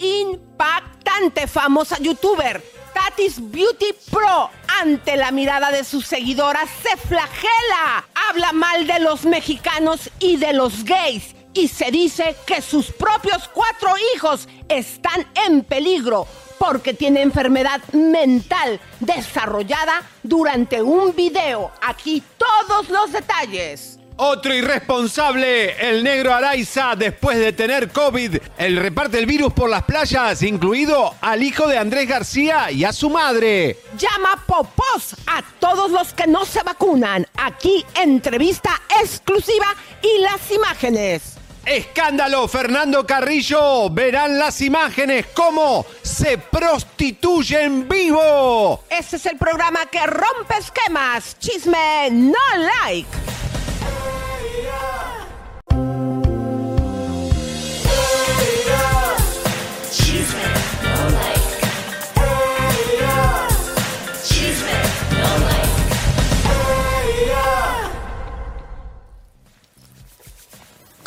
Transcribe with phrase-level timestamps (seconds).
[0.00, 2.62] Impactante famosa youtuber
[2.92, 9.24] Tatis Beauty Pro ante la mirada de sus seguidoras se flagela, habla mal de los
[9.24, 15.62] mexicanos y de los gays y se dice que sus propios cuatro hijos están en
[15.62, 16.26] peligro
[16.58, 21.70] porque tiene enfermedad mental desarrollada durante un video.
[21.80, 23.99] Aquí todos los detalles.
[24.22, 29.84] Otro irresponsable, el negro Araiza, después de tener COVID, el reparte el virus por las
[29.84, 33.78] playas, incluido al hijo de Andrés García y a su madre.
[33.96, 37.26] Llama popos a todos los que no se vacunan.
[37.38, 41.38] Aquí entrevista exclusiva y las imágenes.
[41.64, 43.88] Escándalo, Fernando Carrillo.
[43.88, 48.84] Verán las imágenes cómo se prostituye en vivo.
[48.90, 51.38] Este es el programa que rompe esquemas.
[51.38, 52.36] Chisme no
[52.84, 53.39] like.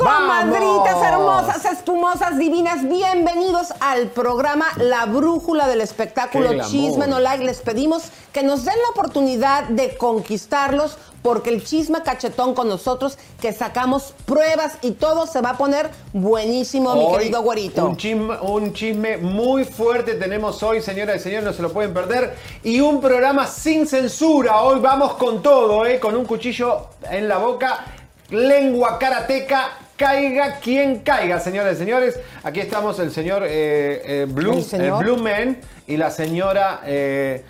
[0.04, 6.50] Comadritas hermosas, espumosas, divinas, bienvenidos al programa La Brújula del Espectáculo.
[6.70, 7.46] Chisme No Like.
[7.46, 8.04] Les pedimos
[8.34, 14.14] que nos den la oportunidad de conquistarlos porque el chisme cachetón con nosotros, que sacamos
[14.26, 17.86] pruebas y todo se va a poner buenísimo, mi querido güerito.
[17.86, 21.94] Un chisme, un chisme muy fuerte tenemos hoy, señoras y señores, no se lo pueden
[21.94, 22.36] perder.
[22.62, 24.64] Y un programa sin censura.
[24.64, 25.98] Hoy vamos con todo, ¿eh?
[25.98, 27.86] con un cuchillo en la boca,
[28.30, 29.78] lengua karateca.
[30.08, 32.20] Caiga quien caiga, señores y señores.
[32.44, 35.02] Aquí estamos el señor eh, eh, Blue, ¿El señor?
[35.02, 37.46] Blue Man y la señora eh,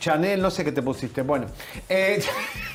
[0.00, 1.22] Chanel, no sé qué te pusiste.
[1.22, 1.46] Bueno,
[1.88, 2.20] eh,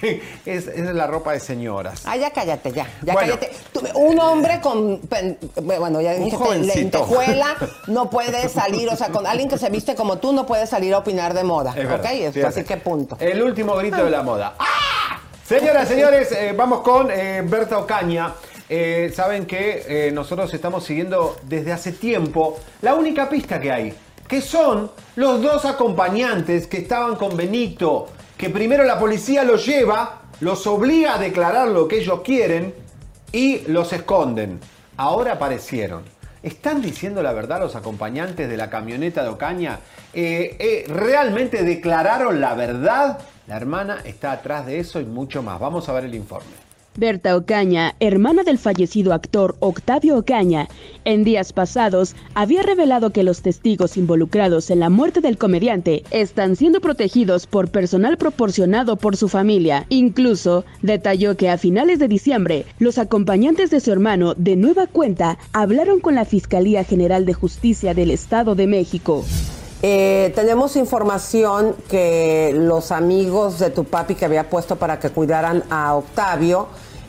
[0.45, 2.03] es, es la ropa de señoras.
[2.05, 3.33] Ah, ya cállate, ya, ya Bueno.
[3.37, 3.51] cállate.
[3.73, 5.01] Tú- Un hombre con,
[5.61, 6.73] bueno, ya jovencito.
[6.79, 7.57] lentejuela
[7.87, 10.93] no puede salir, o sea, con alguien que se viste como tú no puede salir
[10.93, 13.17] a opinar de moda, Es así que punto.
[13.19, 14.55] El último grito de la moda.
[14.57, 15.19] ¡Ah!
[15.45, 18.31] Señoras, señores, eh, vamos con eh, Berta Ocaña.
[18.73, 23.93] Eh, Saben que eh, nosotros estamos siguiendo desde hace tiempo la única pista que hay,
[24.25, 30.21] que son los dos acompañantes que estaban con Benito, que primero la policía los lleva,
[30.39, 32.73] los obliga a declarar lo que ellos quieren
[33.33, 34.61] y los esconden.
[34.95, 36.03] Ahora aparecieron.
[36.41, 39.79] ¿Están diciendo la verdad los acompañantes de la camioneta de Ocaña?
[40.13, 43.19] Eh, ¿Realmente declararon la verdad?
[43.47, 45.59] La hermana está atrás de eso y mucho más.
[45.59, 46.70] Vamos a ver el informe.
[46.97, 50.67] Berta Ocaña, hermana del fallecido actor Octavio Ocaña,
[51.05, 56.57] en días pasados había revelado que los testigos involucrados en la muerte del comediante están
[56.57, 59.85] siendo protegidos por personal proporcionado por su familia.
[59.87, 65.37] Incluso detalló que a finales de diciembre, los acompañantes de su hermano de nueva cuenta
[65.53, 69.23] hablaron con la Fiscalía General de Justicia del Estado de México.
[69.83, 75.63] Eh, tenemos información que los amigos de tu papi que había puesto para que cuidaran
[75.71, 76.67] a Octavio,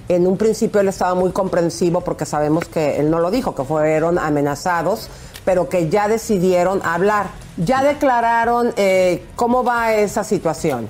[0.08, 3.64] en un principio él estaba muy comprensivo porque sabemos que él no lo dijo, que
[3.64, 5.08] fueron amenazados,
[5.44, 7.26] pero que ya decidieron hablar.
[7.58, 10.88] Ya declararon eh, cómo va esa situación.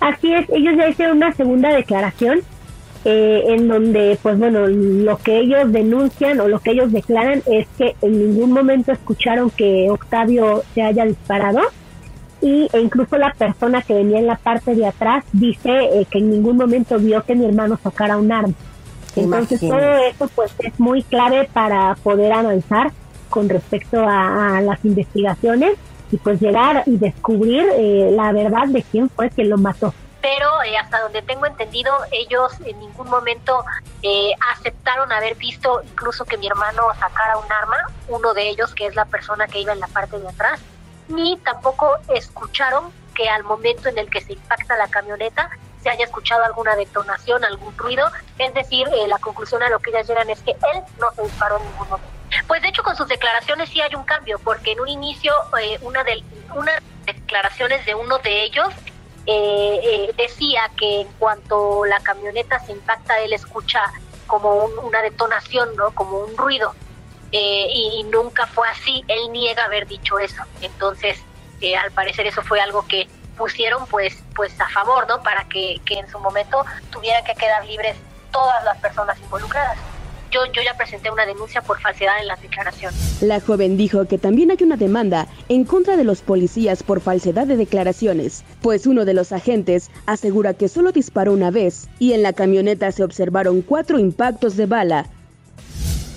[0.00, 2.42] Así es, ellos ya hicieron una segunda declaración
[3.04, 7.66] eh, en donde, pues bueno, lo que ellos denuncian o lo que ellos declaran es
[7.78, 11.60] que en ningún momento escucharon que Octavio se haya disparado
[12.40, 16.18] y e incluso la persona que venía en la parte de atrás dice eh, que
[16.18, 18.54] en ningún momento vio que mi hermano sacara un arma.
[19.16, 22.92] Entonces todo eso pues es muy clave para poder avanzar
[23.28, 25.74] con respecto a, las investigaciones
[26.10, 30.62] y pues llegar y descubrir eh, la verdad de quién fue quien lo mató pero
[30.62, 33.64] eh, hasta donde tengo entendido, ellos en ningún momento
[34.02, 37.76] eh, aceptaron haber visto incluso que mi hermano sacara un arma,
[38.08, 40.60] uno de ellos que es la persona que iba en la parte de atrás,
[41.08, 45.50] ni tampoco escucharon que al momento en el que se impacta la camioneta
[45.82, 49.90] se haya escuchado alguna detonación, algún ruido, es decir, eh, la conclusión a lo que
[49.90, 52.18] ellas llegan es que él no se disparó en ningún momento.
[52.46, 55.32] Pues de hecho con sus declaraciones sí hay un cambio, porque en un inicio
[55.82, 56.22] una de
[56.54, 58.68] unas declaraciones de uno de ellos
[59.30, 63.82] eh, eh, decía que en cuanto la camioneta se impacta, él escucha
[64.26, 65.90] como una detonación, ¿no?
[65.90, 66.74] Como un ruido.
[67.30, 69.04] Eh, y, nunca fue así.
[69.06, 70.42] Él niega haber dicho eso.
[70.62, 71.18] Entonces,
[71.78, 75.22] al parecer eso fue algo que pusieron pues, pues a favor, ¿no?
[75.22, 77.96] Para que, que en su momento tuvieran que quedar libres
[78.32, 79.78] todas las personas involucradas
[80.30, 82.92] yo, yo ya presenté una denuncia por falsedad en la declaración.
[83.20, 87.46] La joven dijo que también hay una demanda en contra de los policías por falsedad
[87.46, 92.22] de declaraciones, pues uno de los agentes asegura que solo disparó una vez y en
[92.22, 95.06] la camioneta se observaron cuatro impactos de bala.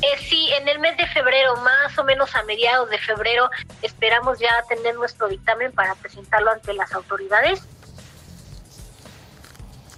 [0.01, 3.49] Eh, sí, en el mes de febrero, más o menos a mediados de febrero,
[3.83, 7.61] esperamos ya tener nuestro dictamen para presentarlo ante las autoridades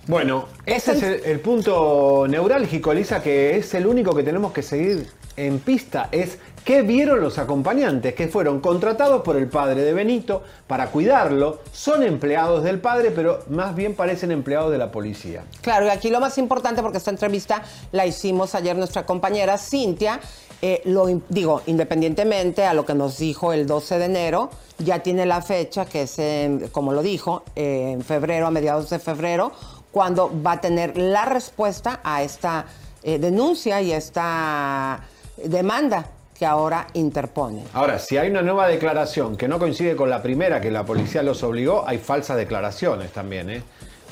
[0.08, 5.08] bueno, ese es el, punto neurálgico, Lisa, que es el único que tenemos que seguir
[5.38, 6.10] en pista.
[6.12, 11.62] Es qué vieron los acompañantes, que fueron contratados por el padre de Benito para cuidarlo.
[11.72, 15.46] Son empleados del padre, pero más bien parecen empleados de la policía.
[15.62, 17.64] Claro, y aquí lo más importante, porque esta entrevista
[17.94, 20.20] la hicimos ayer nuestra compañera Cintia,
[20.62, 25.26] eh, lo digo, independientemente a lo que nos dijo el 12 de enero, ya tiene
[25.26, 29.54] la fecha, que es, como lo dijo, en febrero, a mediados de febrero
[29.94, 32.66] cuando va a tener la respuesta a esta
[33.04, 35.00] eh, denuncia y esta
[35.38, 36.08] demanda
[36.38, 37.64] que ahora interpone.
[37.74, 41.22] Ahora, si hay una nueva declaración que no coincide con la primera que la policía
[41.22, 43.64] los obligó, hay falsas declaraciones también, ¿eh?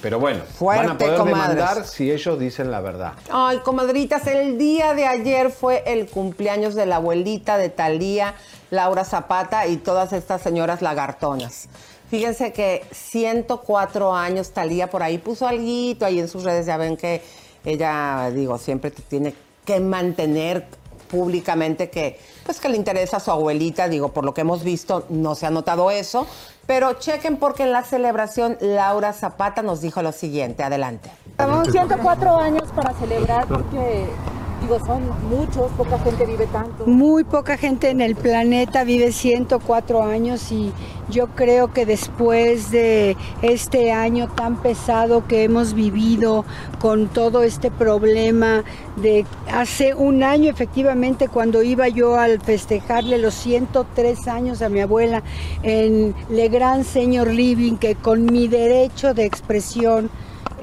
[0.03, 3.13] Pero bueno, van a poder demandar si ellos dicen la verdad.
[3.31, 8.33] Ay, comadritas, el día de ayer fue el cumpleaños de la abuelita de Talía,
[8.71, 11.69] Laura Zapata y todas estas señoras lagartonas.
[12.11, 15.63] Fíjense que 104 años, Talía por ahí puso algo
[16.01, 17.21] ahí en sus redes, ya ven que
[17.63, 20.67] ella, digo, siempre tiene que mantener
[21.09, 25.05] públicamente que pues que le interesa a su abuelita, digo, por lo que hemos visto
[25.07, 26.27] no se ha notado eso,
[26.65, 31.09] pero chequen porque en la celebración Laura Zapata nos dijo lo siguiente, adelante.
[31.37, 34.07] Tenemos 104 años para celebrar porque
[34.61, 36.85] Digo, son muchos, poca gente vive tanto.
[36.85, 40.71] Muy poca gente en el planeta vive 104 años y
[41.09, 46.45] yo creo que después de este año tan pesado que hemos vivido
[46.79, 48.63] con todo este problema
[48.95, 54.79] de hace un año efectivamente cuando iba yo al festejarle los 103 años a mi
[54.79, 55.23] abuela
[55.63, 60.09] en Le Grand Señor Living que con mi derecho de expresión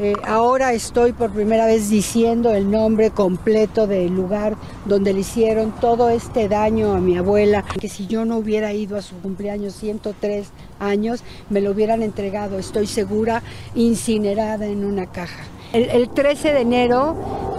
[0.00, 5.72] eh, ahora estoy por primera vez diciendo el nombre completo del lugar donde le hicieron
[5.72, 9.74] todo este daño a mi abuela, que si yo no hubiera ido a su cumpleaños
[9.74, 13.42] 103 años, me lo hubieran entregado, estoy segura,
[13.74, 15.42] incinerada en una caja.
[15.72, 17.14] El, 13 de enero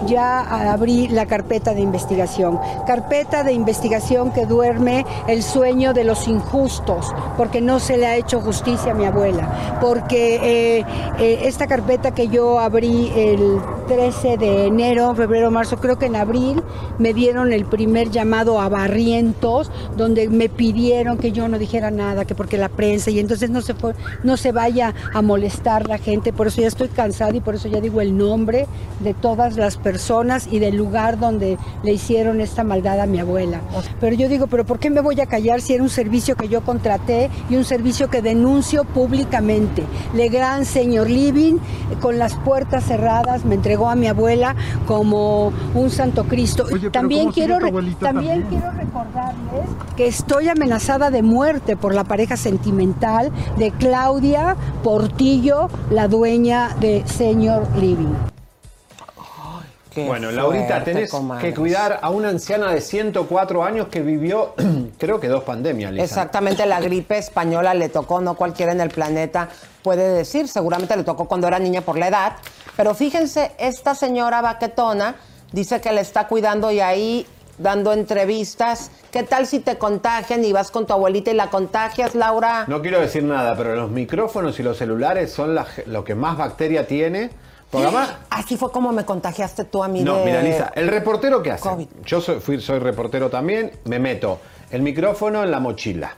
[0.06, 2.58] ya abrí la carpeta de investigación.
[2.86, 8.16] Carpeta de investigación que duerme el sueño de los injustos, porque no se le ha
[8.16, 9.78] hecho justicia a mi abuela.
[9.80, 10.36] Porque
[10.78, 10.84] eh,
[11.18, 16.16] eh, esta carpeta que yo abrí el 13 de enero, febrero, marzo, creo que en
[16.16, 16.62] abril
[16.98, 22.24] me dieron el primer llamado a Barrientos, donde me pidieron que yo no dijera nada,
[22.24, 23.74] que porque la prensa, y entonces no se,
[24.22, 26.32] no se vaya a molestar la gente.
[26.32, 28.66] Por eso ya estoy cansada y por eso ya digo el nombre
[29.00, 33.60] de todas las personas y del lugar donde le hicieron esta maldad a mi abuela.
[34.00, 36.48] Pero yo digo, pero ¿por qué me voy a callar si era un servicio que
[36.48, 39.84] yo contraté y un servicio que denuncio públicamente?
[40.14, 41.56] Le Gran Señor Living,
[42.00, 44.54] con las puertas cerradas, me entregó a mi abuela
[44.86, 46.64] como un santo Cristo.
[46.92, 47.58] también quiero,
[47.98, 55.68] también quiero recordarles que estoy amenazada de muerte por la pareja sentimental de Claudia Portillo,
[55.90, 57.89] la dueña de Señor Living.
[59.92, 61.52] Qué Bueno, Laurita, tenés comadres.
[61.52, 64.54] que cuidar a una anciana de 104 años que vivió,
[64.98, 66.04] creo que dos pandemias, Lisa.
[66.04, 69.48] Exactamente, la gripe española le tocó, no cualquiera en el planeta
[69.82, 72.36] puede decir, seguramente le tocó cuando era niña por la edad,
[72.76, 75.16] pero fíjense, esta señora baquetona
[75.50, 77.26] dice que le está cuidando y ahí
[77.58, 78.90] dando entrevistas.
[79.10, 82.64] ¿Qué tal si te contagian y vas con tu abuelita y la contagias, Laura?
[82.68, 86.38] No quiero decir nada, pero los micrófonos y los celulares son la lo que más
[86.38, 87.30] bacteria tiene.
[87.72, 91.42] Además, Así fue como me contagiaste tú a mí no, de- mira, Lisa, el reportero
[91.42, 91.68] que hace.
[91.68, 91.86] COVID.
[92.04, 96.14] Yo soy, fui- soy reportero también, me meto el micrófono en la mochila.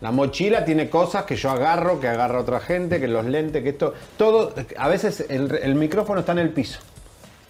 [0.00, 3.68] La mochila tiene cosas que yo agarro, que agarra otra gente, que los lentes, que
[3.70, 3.94] esto.
[4.16, 4.52] Todo.
[4.76, 6.80] A veces el, el micrófono está en el piso.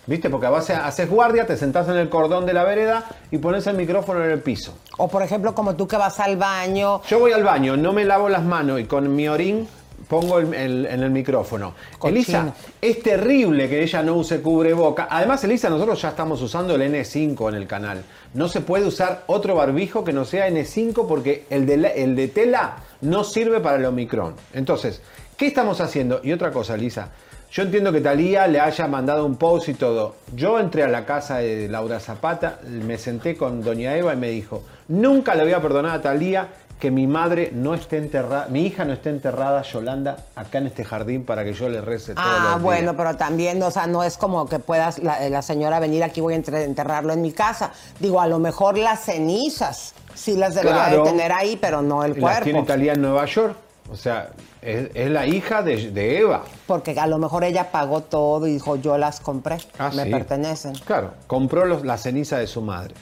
[0.04, 0.28] ¿Viste?
[0.28, 3.66] Porque a base haces guardia, te sentás en el cordón de la vereda y pones
[3.68, 4.74] el micrófono en el piso.
[4.98, 7.00] O por ejemplo, como tú que vas al baño.
[7.08, 9.68] Yo voy al baño, no me lavo las manos y con mi orín
[10.12, 11.72] pongo el- el- en el micrófono.
[11.98, 12.16] Cochino.
[12.18, 15.08] Elisa, es terrible que ella no use cubreboca.
[15.10, 18.04] Además, Elisa, nosotros ya estamos usando el N5 en el canal.
[18.34, 22.14] No se puede usar otro barbijo que no sea N5 porque el de, la- el
[22.14, 24.34] de tela no sirve para el Omicron.
[24.52, 25.00] Entonces,
[25.38, 26.20] ¿qué estamos haciendo?
[26.22, 27.08] Y otra cosa, Elisa.
[27.50, 30.16] Yo entiendo que Talía le haya mandado un post y todo.
[30.34, 34.30] Yo entré a la casa de Laura Zapata, me senté con Doña Eva y me
[34.30, 36.48] dijo, nunca le voy a perdonar a Talía
[36.82, 40.84] que mi madre no esté enterrada, mi hija no esté enterrada, Yolanda, acá en este
[40.84, 42.94] jardín para que yo le rece todos Ah, los bueno, días.
[42.96, 46.34] pero también, o sea, no es como que puedas la, la señora venir aquí, voy
[46.34, 47.70] a enterrarlo en mi casa.
[48.00, 51.04] Digo, a lo mejor las cenizas sí las debería Claro.
[51.04, 52.66] de tener ahí, pero no el Y las tiene cuerpo.
[52.72, 53.54] Talía en Nueva York.
[53.88, 56.42] O sea, es, es la hija de, de Eva.
[56.66, 60.10] Porque a lo mejor ella pagó todo y dijo, yo las compré, Ah, me sí.
[60.10, 60.72] pertenecen.
[60.84, 62.94] Claro, compró los- la ceniza de su madre.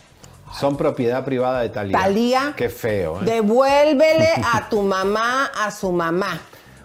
[0.58, 1.98] Son propiedad privada de Talía.
[1.98, 3.24] Talía, Qué feo, ¿eh?
[3.24, 6.40] devuélvele a tu mamá, a su mamá.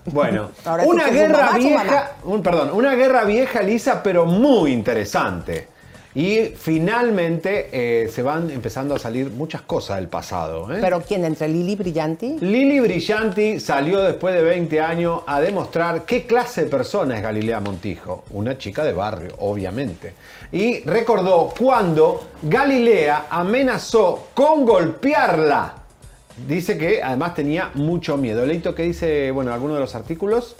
[0.06, 1.58] Bueno, Ahora una guerra mamá.
[1.58, 5.68] vieja, un, perdón, una guerra vieja, Lisa, pero muy interesante.
[6.16, 10.74] Y finalmente eh, se van empezando a salir muchas cosas del pasado.
[10.74, 10.78] ¿eh?
[10.80, 11.26] ¿Pero quién?
[11.26, 12.38] ¿Entre Lili Brillanti?
[12.40, 17.60] Lili Brillanti salió después de 20 años a demostrar qué clase de persona es Galilea
[17.60, 18.24] Montijo.
[18.32, 20.14] Una chica de barrio, obviamente.
[20.54, 25.74] Y recordó cuando Galilea amenazó con golpearla.
[26.48, 28.46] Dice que además tenía mucho miedo.
[28.46, 30.56] Leito, ¿qué dice, bueno, alguno de los artículos?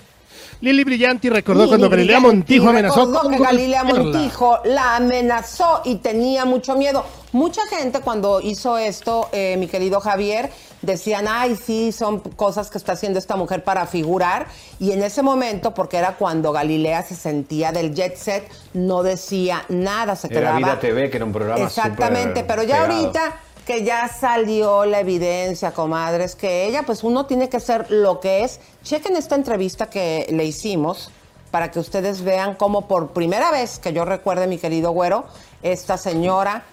[0.62, 3.84] Lili Brillanti recordó Lili cuando Galilea Montijo amenazó recordó con que Galilea.
[3.84, 7.06] Montijo la amenazó y tenía mucho miedo.
[7.32, 10.50] Mucha gente cuando hizo esto, eh, mi querido Javier,
[10.82, 14.48] decían, ay, sí, son cosas que está haciendo esta mujer para figurar.
[14.80, 19.66] Y en ese momento, porque era cuando Galilea se sentía del jet set, no decía
[19.68, 20.58] nada, se Era quedaba...
[20.58, 22.94] Vida TV, que era un programa Exactamente, pero ya pegado.
[22.94, 28.20] ahorita que ya salió la evidencia, comadres, que ella, pues uno tiene que ser lo
[28.20, 28.60] que es.
[28.84, 31.10] Chequen esta entrevista que le hicimos
[31.50, 35.26] para que ustedes vean cómo por primera vez que yo recuerde, mi querido güero,
[35.64, 36.64] esta señora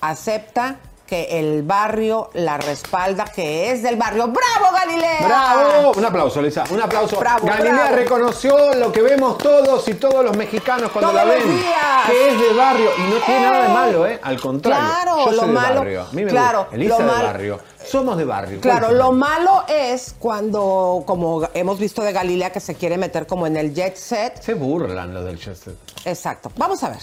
[0.00, 4.26] acepta que el barrio la respalda, que es del barrio.
[4.28, 5.26] ¡Bravo, Galilea!
[5.26, 5.92] ¡Bravo!
[5.96, 6.64] Un aplauso, Lisa.
[6.70, 7.18] Un aplauso.
[7.18, 7.96] Bravo, Galilea bravo.
[7.96, 11.48] reconoció lo que vemos todos y todos los mexicanos cuando Todos la ven.
[11.48, 12.06] días.
[12.06, 12.90] Que es de barrio.
[12.98, 13.50] Y no tiene ¡Eh!
[13.50, 14.20] nada de malo, ¿eh?
[14.22, 14.84] Al contrario.
[14.88, 16.00] Claro, Yo soy lo de malo- barrio.
[16.02, 16.76] A mí me claro, gusta.
[16.76, 17.60] Elisa lo de barrio.
[17.86, 18.60] Somos de barrio.
[18.60, 23.46] Claro, lo malo es cuando, como hemos visto de Galilea, que se quiere meter como
[23.46, 24.42] en el jet set.
[24.42, 25.76] Se burlan los del jet set.
[26.04, 26.50] Exacto.
[26.56, 26.98] Vamos a ver.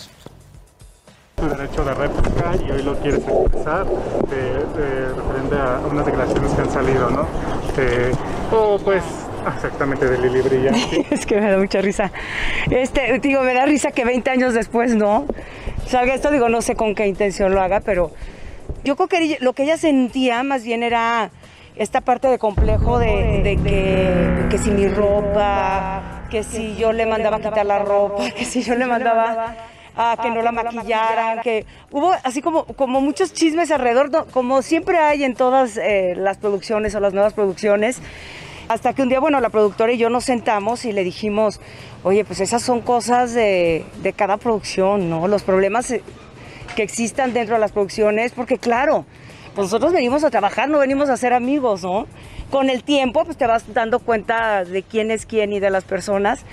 [1.44, 6.52] Tu derecho de réplica y hoy lo quieres expresar de, de- referente a unas declaraciones
[6.54, 7.28] que han salido, ¿no?
[7.76, 8.12] De-
[8.56, 9.04] o pues
[9.56, 11.06] exactamente de Lili Brillanti.
[11.12, 12.12] Es que me da mucha risa.
[12.70, 15.26] Este, digo, me da risa que 20 años después, ¿no?
[15.88, 18.12] Salga esto, digo, no sé con qué intención lo haga, pero
[18.86, 21.30] yo creo que lo que ella sentía más bien era
[21.76, 27.06] esta parte de complejo de, de que, que si mi ropa, que si yo le
[27.06, 29.56] mandaba quitar la ropa, que si yo le mandaba
[29.96, 34.26] a que no la maquillaran, que hubo así como, como muchos chismes alrededor, ¿no?
[34.26, 38.02] como siempre hay en todas eh, las producciones o las nuevas producciones.
[38.70, 41.60] Hasta que un día, bueno, la productora y yo nos sentamos y le dijimos,
[42.04, 45.28] oye, pues esas son cosas de, de cada producción, ¿no?
[45.28, 46.02] Los problemas eh,
[46.76, 49.06] que existan dentro de las producciones, porque claro,
[49.54, 52.08] pues nosotros venimos a trabajar, no venimos a ser amigos, ¿no?
[52.50, 55.84] Con el tiempo, pues te vas dando cuenta de quién es quién y de las
[55.84, 56.44] personas.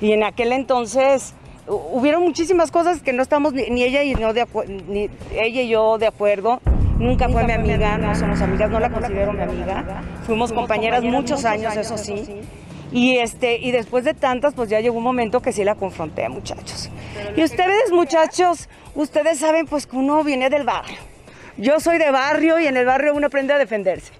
[0.00, 1.34] Y en aquel entonces
[1.68, 4.46] hubieron muchísimas cosas que no estamos ni, ni ella y no de
[4.88, 6.60] ni ella y yo de acuerdo.
[6.98, 10.02] Nunca fue mi amiga, no somos amigas, no la considero mi amiga.
[10.26, 12.42] Fuimos compañeras muchos años, eso sí.
[12.90, 16.28] Y este y después de tantas, pues ya llegó un momento que sí la confronté,
[16.28, 16.90] muchachos.
[17.36, 20.98] Y ustedes, muchachos, ustedes saben pues que uno viene del barrio.
[21.56, 24.12] Yo soy de barrio y en el barrio uno aprende a defenderse.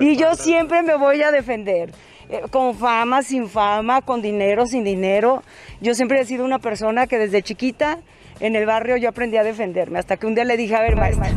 [0.00, 1.92] Y yo siempre me voy a defender.
[2.28, 5.42] Eh, Con fama, sin fama, con dinero, sin dinero.
[5.80, 7.98] Yo siempre he sido una persona que desde chiquita
[8.40, 10.96] en el barrio yo aprendí a defenderme, hasta que un día le dije, a ver,
[10.96, 11.30] maestra,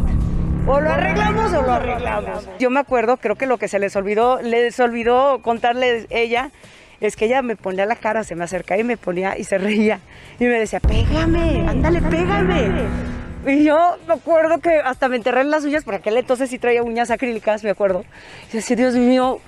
[0.68, 2.48] o lo arreglamos o lo arreglamos.
[2.60, 6.52] Yo me acuerdo, creo que lo que se les olvidó, les olvidó contarle ella,
[7.00, 9.58] es que ella me ponía la cara, se me acercaba y me ponía y se
[9.58, 10.00] reía.
[10.40, 12.70] Y me decía, pégame, ándale, pégame.
[13.48, 16.60] Y yo me acuerdo que hasta me enterré en las uñas, porque aquel entonces sí
[16.60, 18.06] traía uñas acrílicas, me acuerdo.
[18.54, 19.40] Y decía, Dios mío,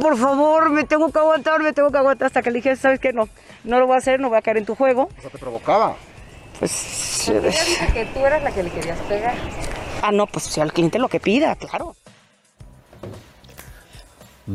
[0.00, 2.26] por favor, me tengo que aguantar, me tengo que aguantar.
[2.26, 3.12] Hasta que le dije, ¿sabes qué?
[3.12, 3.28] No,
[3.64, 5.08] no lo voy a hacer, no voy a caer en tu juego.
[5.16, 5.96] O sea, te provocaba.
[6.58, 7.28] Pues.
[7.28, 9.34] Ella dice que tú eras la que le querías pegar.
[10.02, 11.94] Ah, no, pues si al cliente lo que pida, claro.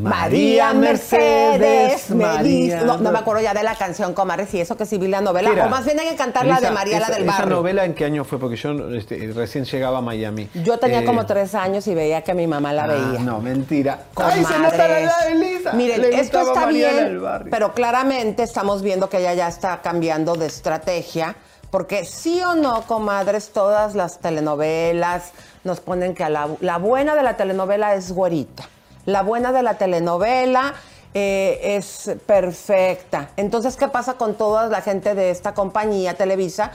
[0.02, 2.10] María Mercedes.
[2.10, 5.20] No, no me acuerdo ya de la canción, comadre, si eso que sí vi la
[5.20, 5.50] novela.
[5.50, 7.56] Mira, o más bien hay que cantar la de María, la esa- del ¿Esa barrio.
[7.56, 8.38] novela en qué año fue?
[8.38, 10.48] Porque yo este, recién llegaba a Miami.
[10.64, 13.18] Yo tenía Eh, como tres años y veía que mi mamá la ah, veía.
[13.20, 14.00] No, mentira.
[14.14, 14.46] Comadres.
[14.46, 15.58] ¡Ay, se nota la edad de!
[15.74, 20.34] Miren, Le esto está Mariana bien, pero claramente estamos viendo que ella ya está cambiando
[20.34, 21.36] de estrategia,
[21.70, 25.32] porque sí o no, comadres, todas las telenovelas
[25.64, 28.64] nos ponen que a la, la buena de la telenovela es güerita,
[29.08, 30.74] la buena de la telenovela
[31.14, 33.30] eh, es perfecta.
[33.38, 36.72] Entonces, ¿qué pasa con toda la gente de esta compañía, Televisa?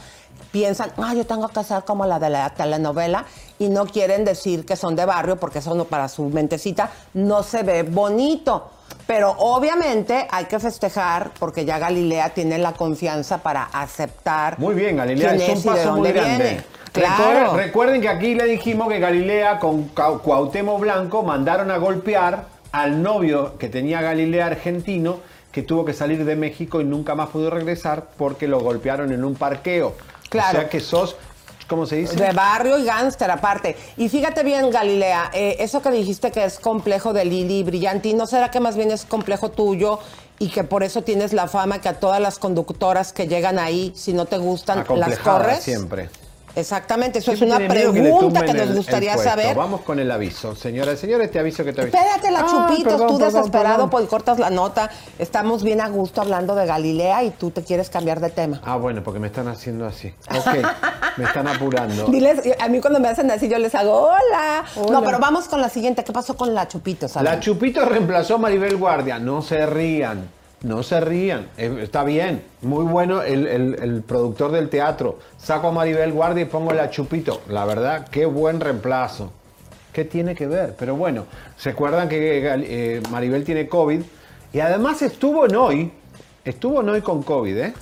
[0.51, 3.25] Piensan, ah, yo tengo que ser como la de la telenovela
[3.59, 7.43] y no quieren decir que son de barrio porque eso no, para su mentecita no
[7.43, 8.71] se ve bonito.
[9.05, 14.57] Pero obviamente hay que festejar porque ya Galilea tiene la confianza para aceptar.
[14.57, 16.43] Muy bien, Galilea, quién es un paso muy grande.
[16.43, 16.63] viene.
[16.93, 23.57] Recuerden, que aquí le dijimos que Galilea con Cuauhtémoc Blanco mandaron a golpear al novio
[23.57, 25.19] que tenía Galilea argentino
[25.51, 29.23] que tuvo que salir de México y nunca más pudo regresar porque lo golpearon en
[29.23, 29.95] un parqueo.
[30.29, 30.57] Claro.
[30.57, 31.15] O sea que sos,
[31.67, 32.15] ¿cómo se dice?
[32.15, 33.77] De barrio y gánster aparte.
[33.95, 38.25] Y fíjate bien, Galilea, eh, eso que dijiste que es complejo de Lili Brillanti, ¿no
[38.25, 39.99] será que más bien es complejo tuyo
[40.39, 43.93] y que por eso tienes la fama que a todas las conductoras que llegan ahí,
[43.95, 45.63] si no te gustan, las corres?
[45.63, 46.09] siempre.
[46.55, 49.55] Exactamente, eso es una que pregunta que, nos gustaría saber.
[49.55, 50.55] Vamos con el aviso.
[50.55, 51.97] Señoras y señores, te aviso que te aviso.
[51.97, 53.89] Espérate, la Ah, chupitos, perdón, tú perdón, desesperado, perdón.
[53.89, 54.89] pues cortas la nota.
[55.17, 58.61] Estamos bien a gusto hablando de Galilea y tú te quieres cambiar de tema.
[58.63, 60.13] Ah, bueno, porque me están haciendo así.
[60.29, 60.47] Ok,
[61.17, 62.05] me están apurando.
[62.05, 64.65] Diles, a mí cuando me hacen así yo les hago hola.
[64.75, 64.91] Hola.
[64.91, 66.03] No, pero vamos con la siguiente.
[66.03, 67.15] ¿Qué pasó con la chupitos?
[67.15, 67.39] La ver.
[67.39, 69.19] Chupito reemplazó a Maribel Guardia.
[69.19, 70.29] No se rían,
[70.63, 71.47] no se rían.
[71.57, 75.19] Está bien, muy bueno el, el- productor del teatro.
[75.37, 77.41] Saco a Maribel Guardia y pongo la Chupito.
[77.49, 79.31] La verdad, qué buen reemplazo.
[79.91, 80.75] ¿Qué tiene que ver?
[80.79, 81.25] Pero bueno,
[81.57, 84.01] ¿se acuerdan que eh, Maribel tiene COVID?
[84.53, 85.91] Y además estuvo en hoy.
[86.45, 87.73] Estuvo en hoy con COVID, ¿eh?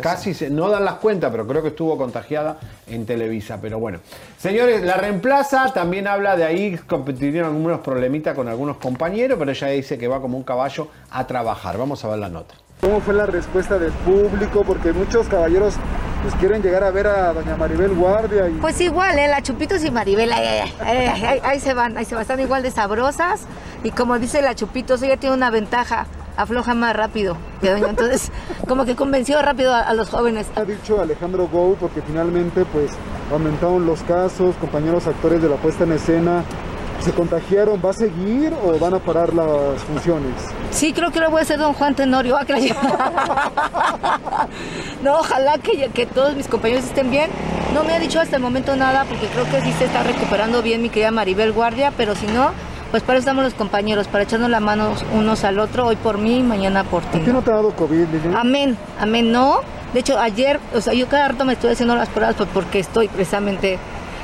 [0.00, 3.58] Casi se- no dan las cuentas, pero creo que estuvo contagiada en Televisa.
[3.60, 3.98] Pero bueno.
[4.38, 9.66] Señores, la reemplaza también habla de ahí, tuvieron algunos problemitas con algunos compañeros, pero ella
[9.68, 11.76] dice que va como un caballo a trabajar.
[11.76, 12.54] Vamos a ver la nota.
[12.80, 14.62] ¿Cómo fue la respuesta del público?
[14.66, 15.74] Porque muchos caballeros
[16.22, 19.28] pues, quieren llegar a ver a doña Maribel Guardia y Pues igual, ¿eh?
[19.28, 22.40] La Chupitos y Maribel, ahí, ahí, ahí, ahí- ahí se van, ahí se van, están
[22.40, 23.42] igual de sabrosas.
[23.84, 26.06] Y como dice la Chupitos, ella tiene una ventaja,
[26.38, 27.90] afloja más rápido que doña.
[27.90, 28.32] Entonces,
[28.66, 30.46] como que convenció rápido a, a los jóvenes.
[30.56, 32.92] ha dicho Alejandro Gou porque finalmente pues
[33.30, 36.44] aumentaron los casos, compañeros actores de la puesta en escena
[37.00, 40.32] se contagiaron, ¿va a seguir o van a parar las funciones?
[40.70, 42.36] Sí, creo que lo voy a hacer don Juan Tenorio.
[45.02, 47.30] no, ojalá que, que todos mis compañeros estén bien.
[47.72, 50.62] No me ha dicho hasta el momento nada porque creo que sí se está recuperando
[50.62, 52.50] bien mi querida Maribel Guardia, pero si no,
[52.90, 56.18] pues para eso estamos los compañeros, para echarnos la mano unos al otro, hoy por
[56.18, 57.18] mí, mañana por ti.
[57.18, 58.34] ¿A ti no te ha dado COVID, Lili?
[58.34, 59.60] Amén, amén, no.
[59.92, 62.78] De hecho, ayer, o sea, yo cada rato me estoy haciendo las pruebas pues, porque
[62.78, 63.78] estoy precisamente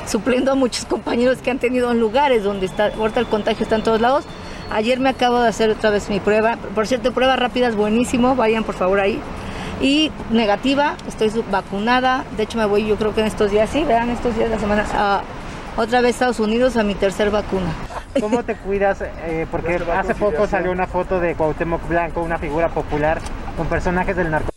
[0.07, 3.75] supliendo a muchos compañeros que han tenido en lugares donde está, ahorita el contagio está
[3.75, 4.25] en todos lados.
[4.71, 6.57] Ayer me acabo de hacer otra vez mi prueba.
[6.73, 9.19] Por cierto, prueba rápida es buenísimo, vayan por favor ahí.
[9.79, 12.25] Y negativa, estoy vacunada.
[12.35, 14.55] De hecho, me voy yo creo que en estos días, sí, vean, estos días de
[14.55, 15.21] la semana, a
[15.77, 17.67] otra vez a Estados Unidos a mi tercer vacuna.
[18.19, 19.01] ¿Cómo te cuidas?
[19.01, 22.69] Eh, porque ¿Cómo se va hace poco salió una foto de Cuauhtémoc Blanco, una figura
[22.69, 23.19] popular,
[23.57, 24.49] con personajes del narco.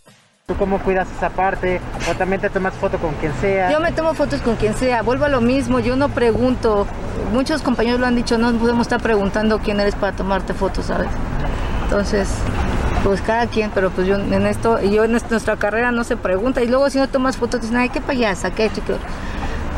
[0.47, 1.81] ¿Tú cómo cuidas esa parte?
[2.11, 3.71] ¿O también te tomas foto con quien sea?
[3.71, 6.87] Yo me tomo fotos con quien sea, vuelvo a lo mismo, yo no pregunto.
[7.33, 11.09] Muchos compañeros lo han dicho, no podemos estar preguntando quién eres para tomarte fotos, ¿sabes?
[11.85, 12.29] Entonces,
[13.05, 16.03] pues cada quien, pero pues yo en esto, y yo en est- nuestra carrera no
[16.05, 16.63] se pregunta.
[16.63, 18.95] Y luego si no tomas fotos, dicen, ay, qué payasa, qué chico.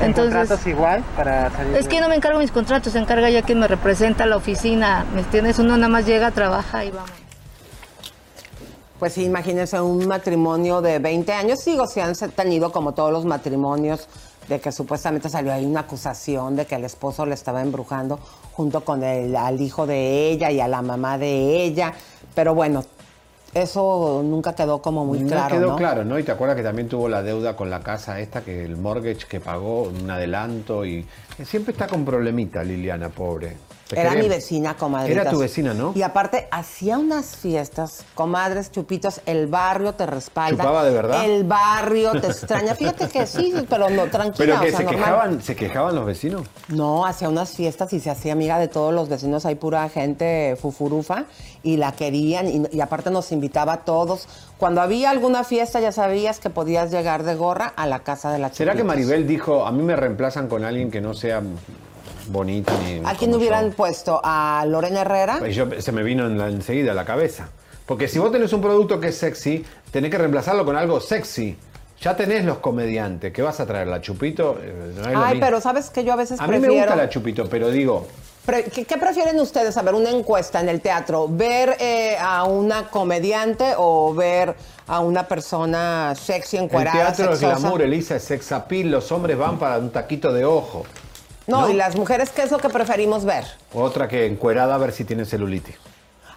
[0.01, 1.77] ¿En Entonces, contratos igual para salir?
[1.77, 5.05] es que no me encargo mis contratos, se encarga ya quien me representa la oficina,
[5.15, 5.59] ¿me entiendes?
[5.59, 7.11] Uno nada más llega, trabaja y vamos.
[8.99, 11.61] Pues sí, imagínense un matrimonio de 20 años.
[11.61, 14.09] Sigo, se han tenido como todos los matrimonios
[14.47, 18.19] de que supuestamente salió ahí una acusación de que el esposo le estaba embrujando
[18.53, 21.95] junto con el al hijo de ella y a la mamá de ella.
[22.35, 22.85] Pero bueno,
[23.53, 25.77] Eso nunca quedó como muy no claro, quedó ¿no?
[25.77, 26.19] claro, ¿no?
[26.19, 29.27] Y te acuerdas que también tuvo la deuda con la casa esta, que el mortgage
[29.29, 31.05] que pagó, un adelanto y
[31.45, 33.57] siempre está con problemita Liliana, pobre.
[33.93, 34.23] Era queremos.
[34.23, 35.13] mi vecina, comadre.
[35.13, 35.93] Era tu vecina, ¿no?
[35.95, 40.63] Y aparte, hacía unas fiestas, comadres, chupitos, el barrio te respalda.
[40.65, 41.25] ¿Chupaba de verdad?
[41.25, 42.75] El barrio te extraña.
[42.75, 45.05] Fíjate que sí, pero no, tranquila, ¿Pero que o sea, se normal.
[45.05, 46.43] quejaban, se quejaban los vecinos?
[46.69, 49.47] No, hacía unas fiestas y se hacía amiga de todos los vecinos.
[49.47, 51.25] Hay pura gente fufurufa
[51.63, 54.29] y la querían y, y aparte nos invitaba a todos.
[54.59, 58.39] Cuando había alguna fiesta ya sabías que podías llegar de gorra a la casa de
[58.39, 58.85] la ¿Será que.
[58.85, 61.43] Maribel dijo, a mí me reemplazan con alguien que no sea
[62.31, 63.01] bonita ni...
[63.05, 63.77] ¿A quién hubieran yo"?
[63.77, 64.21] puesto?
[64.23, 65.37] ¿A Lorena Herrera?
[65.39, 67.49] Pues yo- se me vino en la- enseguida a la cabeza.
[67.87, 71.57] Porque si vos tenés un producto que es sexy, tenés que reemplazarlo con algo sexy.
[72.01, 73.33] Ya tenés los comediantes.
[73.33, 73.87] ¿Qué vas a traer?
[73.89, 74.59] ¿La Chupito?
[74.63, 75.41] Eh, no es Ay, mismo.
[75.47, 76.87] pero ¿sabes que Yo a veces A mí me prefiero...
[76.87, 78.07] gusta la Chupito, pero digo,
[78.73, 79.77] ¿Qué, qué prefieren ustedes?
[79.77, 81.27] A ver, una encuesta en el teatro.
[81.29, 84.55] ¿Ver eh, a una comediante o ver
[84.89, 87.61] a una persona sexy, el encuerada, teatro es sexosa?
[87.61, 88.91] glamour, Elisa, es sex appeal.
[88.91, 90.85] Los hombres van para un taquito de ojo.
[91.47, 91.71] No, ¿no?
[91.71, 93.45] y las mujeres, ¿qué es lo que preferimos ver?
[93.73, 95.75] Otra que encuerada a ver si tiene celulitis.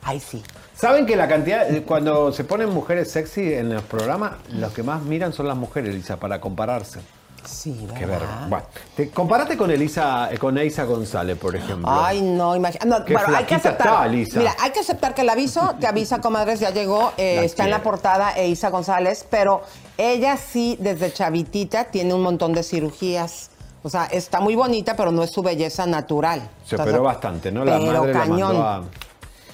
[0.01, 0.41] Ay, sí.
[0.75, 4.83] ¿Saben que la cantidad, eh, cuando se ponen mujeres sexy en los programas, los que
[4.83, 6.99] más miran son las mujeres, Elisa, para compararse?
[7.45, 7.95] Sí, ¿verdad?
[7.99, 8.45] Qué verga.
[8.49, 11.89] Bueno, te- compárate con Elisa, eh, con Eisa González, por ejemplo.
[11.91, 12.87] Ay, no, imagínate.
[12.87, 13.87] No, bueno, hay que aceptar.
[13.87, 14.39] está, Lisa.
[14.39, 17.11] Mira, hay que aceptar que el aviso te avisa, comadres, ya llegó.
[17.17, 19.61] eh, está en la portada Eisa González, pero
[19.97, 23.49] ella sí, desde chavitita, tiene un montón de cirugías.
[23.83, 26.41] O sea, está muy bonita, pero no es su belleza natural.
[26.65, 27.65] Se ¿Estás operó bastante, ¿no?
[27.65, 28.39] La Pero madre la cañón.
[28.39, 28.83] mandó a...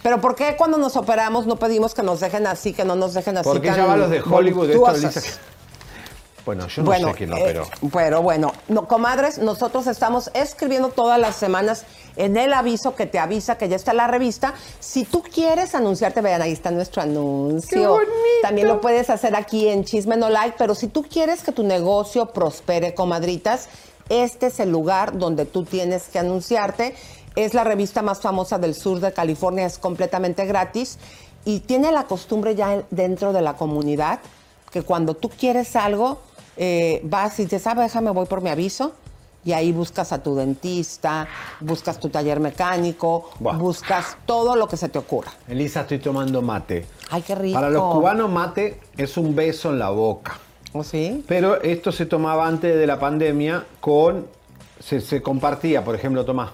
[0.03, 3.13] Pero ¿por qué cuando nos operamos no pedimos que nos dejen así, que no nos
[3.15, 4.91] dejen así Porque ya va los de Hollywood, esto?
[4.95, 5.21] Elisa.
[5.21, 5.29] que-
[6.45, 7.67] Bueno, yo no bueno, sé quién lo eh, operó.
[7.91, 11.83] pero bueno, no, comadres, nosotros estamos escribiendo todas las semanas
[12.15, 14.53] en el aviso que te avisa que ya está la revista.
[14.79, 17.97] Si tú quieres anunciarte, vean, ahí está nuestro anuncio.
[18.41, 21.63] También lo puedes hacer aquí en Chisme No Like, pero si tú quieres que tu
[21.63, 23.67] negocio prospere, comadritas,
[24.09, 26.95] este es el lugar donde tú tienes que anunciarte.
[27.35, 30.97] Es la revista más famosa del sur de California, es completamente gratis
[31.45, 34.19] y tiene la costumbre ya dentro de la comunidad
[34.71, 36.19] que cuando tú quieres algo,
[36.57, 38.93] eh, vas y dices, ah, déjame, voy por mi aviso.
[39.45, 41.27] Y ahí buscas a tu dentista,
[41.61, 45.31] buscas tu taller mecánico, buscas todo lo que se te ocurra.
[45.47, 46.85] Elisa, estoy tomando mate.
[47.09, 47.55] Ay, qué rico.
[47.55, 50.37] Para los cubanos, mate es un beso en la boca.
[50.73, 51.23] ¿O sí?
[51.27, 54.27] Pero esto se tomaba antes de la pandemia con.
[54.79, 56.51] Se, se compartía, por ejemplo, Tomás.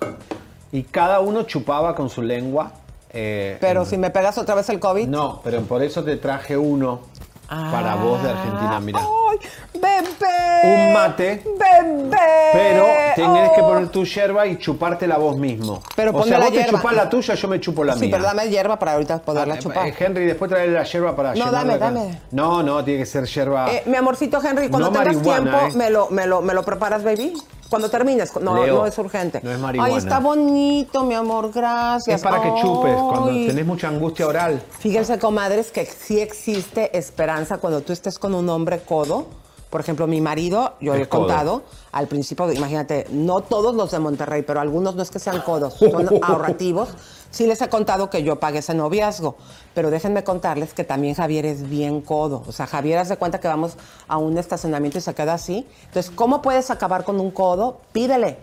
[0.72, 2.72] Y cada uno chupaba con su lengua.
[3.12, 5.08] eh, Pero en- si me pegas otra vez el COVID.
[5.08, 7.02] No, pero por eso te traje uno
[7.48, 9.00] para vos de Argentina, mira.
[9.00, 9.40] ¡Ay,
[9.74, 10.88] bebé!
[10.88, 11.44] Un mate.
[11.46, 12.18] ¡Bebé!
[12.54, 13.68] Pero que Oh.
[13.68, 15.82] poner tu yerba y chupártela vos mismo.
[15.96, 16.78] Pero o sea, la vos te yerba.
[16.80, 18.10] chupás la tuya, yo me chupo la sí, mía.
[18.12, 19.88] pero dame hierba para ahorita poderla Ah, chupar.
[19.88, 22.20] eh, Henry, después traerle la yerba para No, dame, dame.
[22.32, 23.72] No, no, tiene que ser yerba.
[23.72, 25.72] Eh, mi amorcito Henry, cuando No tengas tiempo, eh.
[25.76, 27.34] me, lo, me, lo, me lo preparas, baby.
[27.70, 28.36] Cuando termines.
[28.40, 29.42] No, Leo, no es urgente.
[29.44, 29.92] no es marihuana.
[29.94, 32.18] Ay, está bonito, mi amor, gracias.
[32.18, 34.62] es para que chupes cuando tenés mucha angustia oral.
[34.80, 39.26] Fíjense, comadres, que sí existe esperanza cuando tú estés con un hombre codo.
[39.70, 41.22] Por ejemplo, mi marido, yo Es he codo.
[41.22, 45.42] contado al principio, imagínate, no todos los de Monterrey, pero algunos no es que sean
[45.42, 46.90] codos, son ahorrativos.
[47.36, 49.36] Sí les he contado que yo pagué ese noviazgo,
[49.74, 52.44] pero déjenme contarles que también Javier es bien codo.
[52.48, 53.76] O sea, Javier hace cuenta que vamos
[54.08, 55.68] a un estacionamiento y se queda así.
[55.88, 57.82] Entonces, ¿cómo puedes acabar con un codo?
[57.92, 58.38] Pídele.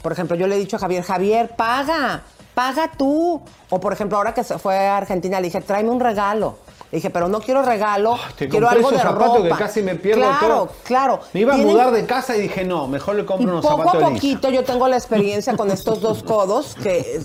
[0.00, 2.22] Por ejemplo, yo le he dicho a Javier, Javier, paga,
[2.54, 3.42] paga tú.
[3.68, 6.58] O por ejemplo, ahora que se fue a Argentina, le dije, tráeme un regalo.
[6.92, 9.56] Le dije, pero no quiero regalo, Te quiero algo esos de zapatos ropa.
[9.56, 10.68] que casi me pierdo claro, todo.
[10.84, 13.62] Claro, Me iba a Tienen- mudar de casa y dije, no, mejor le compro unos
[13.66, 14.20] poco zapatos a de Elisa.
[14.20, 17.20] poquito yo tengo la experiencia con estos dos codos que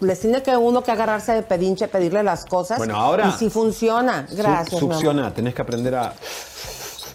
[0.00, 2.78] les tiene que uno que agarrarse de pedinche, pedirle las cosas.
[2.78, 4.26] Bueno, ahora- Y si funciona.
[4.32, 4.94] Gracias, amor.
[4.94, 6.12] Succiona, tenés que aprender a...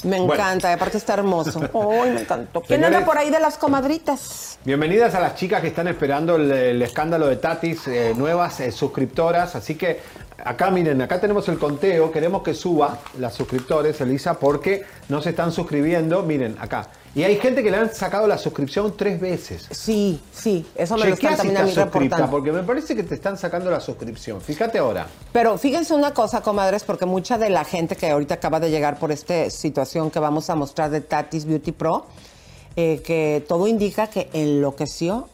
[0.04, 0.34] Me Bueno.
[0.36, 1.60] encanta, y aparte está hermoso.
[2.02, 2.62] Ay, me encantó.
[2.62, 4.58] ¿Quién Señores- anda por ahí de las comadritas?
[4.64, 8.72] Bienvenidas a las chicas que están esperando el, el escándalo de Tatis, eh, nuevas eh,
[8.72, 9.56] suscriptoras.
[9.58, 10.00] Así que
[10.43, 12.12] acá miren, acá tenemos el conteo.
[12.12, 16.23] Queremos que suba las suscriptores, Elisa, porque no se están suscribiendo.
[16.23, 16.88] Miren, acá.
[17.15, 19.67] Y hay gente que le han sacado la suscripción tres veces.
[19.71, 22.32] Sí, sí, eso me lo están también a mí estás suscripta, reportando.
[22.32, 24.39] porque me parece que te están sacando la suscripción.
[24.41, 25.08] Fíjate ahora.
[25.32, 28.99] Pero fíjense una cosa, comadres, porque mucha de la gente que ahorita acaba de llegar
[28.99, 32.06] por esta situación que vamos a mostrar de Tatis Beauty Pro,
[32.75, 35.28] eh, que todo indica que enloqueció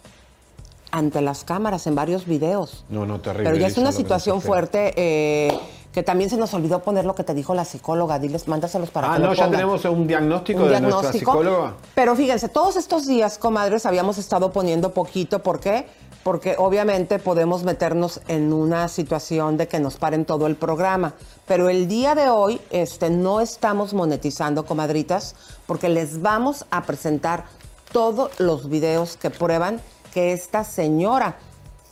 [0.95, 2.85] ante las cámaras en varios videos.
[2.89, 3.43] No, no, terrible.
[3.43, 5.59] Pero ya es una situación fuerte eh,
[5.91, 8.17] que también se nos olvidó poner lo que te dijo la psicóloga.
[8.17, 11.31] Diles, mándaselos para Ah, que no, lo ya tenemos un diagnóstico Un de nuestra diagnóstico.
[11.33, 11.73] psicóloga.
[11.93, 15.39] Pero fíjense, todos estos días, comadres, habíamos estado poniendo poquito.
[15.43, 15.85] ¿Por qué?
[16.23, 21.13] porque obviamente podemos meternos en una situación de que nos paren todo el programa.
[21.45, 25.35] Pero el día de hoy este, no estamos monetizando, comadritas,
[25.67, 27.43] porque les vamos a presentar
[27.91, 29.79] todos los videos que prueban
[30.15, 31.35] que esta señora,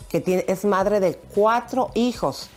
[0.07, 2.49] que tiene, es madre de cuatro hijos,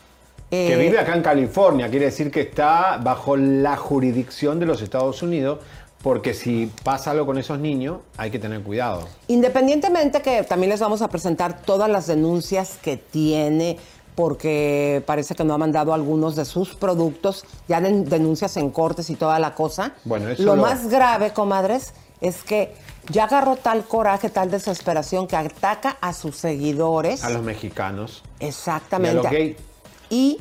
[0.48, 4.80] Que eh, vive acá en California, quiere decir que está bajo la jurisdicción de los
[4.80, 5.58] Estados Unidos,
[6.04, 9.08] porque si pasa algo con esos niños, hay que tener cuidado.
[9.26, 13.76] Independientemente que también les vamos a presentar todas las denuncias que tiene,
[14.14, 19.10] porque parece que no ha mandado algunos de sus productos, ya den- denuncias en cortes
[19.10, 19.94] y toda la cosa.
[20.04, 22.72] Bueno, eso lo, lo- más grave, comadres, es que
[23.10, 27.24] ya agarró tal coraje, tal desesperación que ataca a sus seguidores.
[27.24, 28.22] A los mexicanos.
[28.40, 29.16] Exactamente.
[29.16, 29.56] Y a los gay.
[30.10, 30.40] Y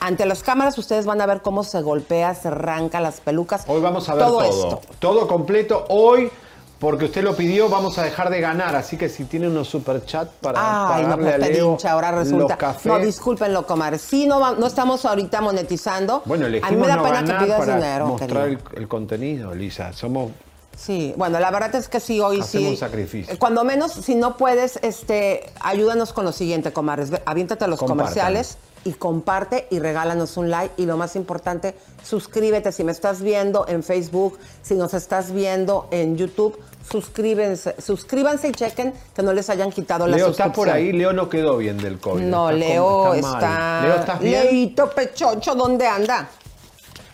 [0.00, 3.64] ante las cámaras ustedes van a ver cómo se golpea, se arranca las pelucas.
[3.66, 4.42] Hoy vamos a ver todo.
[4.42, 4.80] esto.
[4.98, 5.86] Todo completo.
[5.88, 6.30] Hoy,
[6.78, 8.76] porque usted lo pidió, vamos a dejar de ganar.
[8.76, 10.60] Así que si tiene unos superchats para
[10.96, 12.56] Ay, no, pagarle a pues Leo ahora los resulta.
[12.56, 12.86] cafés.
[12.86, 13.98] No, discúlpenlo, comadre.
[13.98, 16.22] Sí, no, no estamos ahorita monetizando.
[16.24, 18.06] Bueno, a mí me da no pena que pidas para dinero.
[18.06, 19.92] mostrar el contenido, Lisa.
[19.92, 20.30] Somos
[20.78, 22.72] Sí, bueno, la verdad es que sí, hoy Hacemos sí.
[22.74, 23.34] un sacrificio.
[23.34, 27.10] Eh, Cuando menos, si no puedes, este, ayúdanos con lo siguiente, comadres.
[27.10, 28.04] Ve, Aviéntate a los Compartan.
[28.06, 30.72] comerciales y comparte y regálanos un like.
[30.80, 32.70] Y lo más importante, suscríbete.
[32.70, 36.56] Si me estás viendo en Facebook, si nos estás viendo en YouTube,
[36.88, 40.92] suscríbanse, suscríbanse y chequen que no les hayan quitado la Leo está por ahí.
[40.92, 42.22] Leo no quedó bien del COVID.
[42.22, 43.80] No, Está Leo como- está.
[43.82, 44.44] Leo, ¿estás bien?
[44.44, 46.28] Leito Pechocho, ¿dónde anda?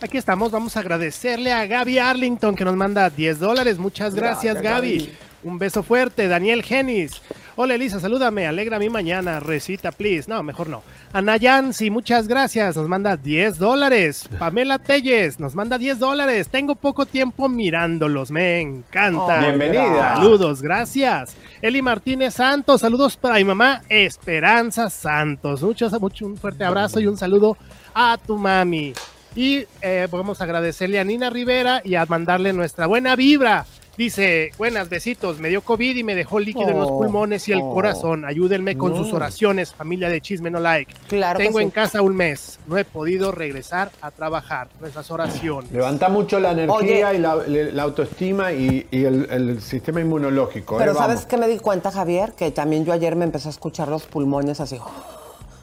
[0.04, 3.78] Aquí estamos, vamos a agradecerle a Gaby Arlington que nos manda 10 dólares.
[3.78, 4.98] Muchas gracias, Gracias, Gaby.
[4.98, 5.18] Gaby.
[5.44, 7.22] Un beso fuerte, Daniel Genis.
[7.56, 9.40] Hola Elisa, salúdame, alegra mi mañana.
[9.40, 10.28] Recita, please.
[10.28, 10.82] No, mejor no.
[11.14, 12.76] Ana Yancy, muchas gracias.
[12.76, 14.28] Nos manda 10 dólares.
[14.38, 16.48] Pamela Telles nos manda 10 dólares.
[16.50, 19.38] Tengo poco tiempo mirándolos, me encanta.
[19.38, 20.16] Oh, Bienvenida.
[20.16, 21.34] Saludos, gracias.
[21.62, 25.62] Eli Martínez Santos, saludos para mi mamá Esperanza Santos.
[25.62, 27.56] Muchos, mucho, un fuerte abrazo y un saludo
[27.94, 28.92] a tu mami.
[29.36, 33.66] Y eh, vamos a agradecerle a Nina Rivera y a mandarle nuestra buena vibra.
[33.96, 37.52] Dice, buenas besitos, me dio COVID y me dejó líquido en los Oh, pulmones y
[37.52, 37.72] el oh.
[37.72, 38.24] corazón.
[38.24, 38.96] Ayúdenme con No.
[38.98, 40.92] sus oraciones, familia de Chisme No Like.
[41.06, 41.64] Claro Tengo sí.
[41.64, 44.66] en casa un mes, no he podido regresar a trabajar.
[44.80, 45.70] Nuestras oraciones.
[45.70, 47.14] Levanta mucho la energía Oye.
[47.16, 47.36] y la,
[47.72, 50.74] la autoestima y, y el, el sistema inmunológico.
[50.74, 50.78] ¿eh?
[50.80, 50.94] Pero.
[50.94, 52.32] ¿sabes qué me di cuenta, Javier?
[52.36, 54.78] Que también yo ayer me empecé a escuchar los pulmones así,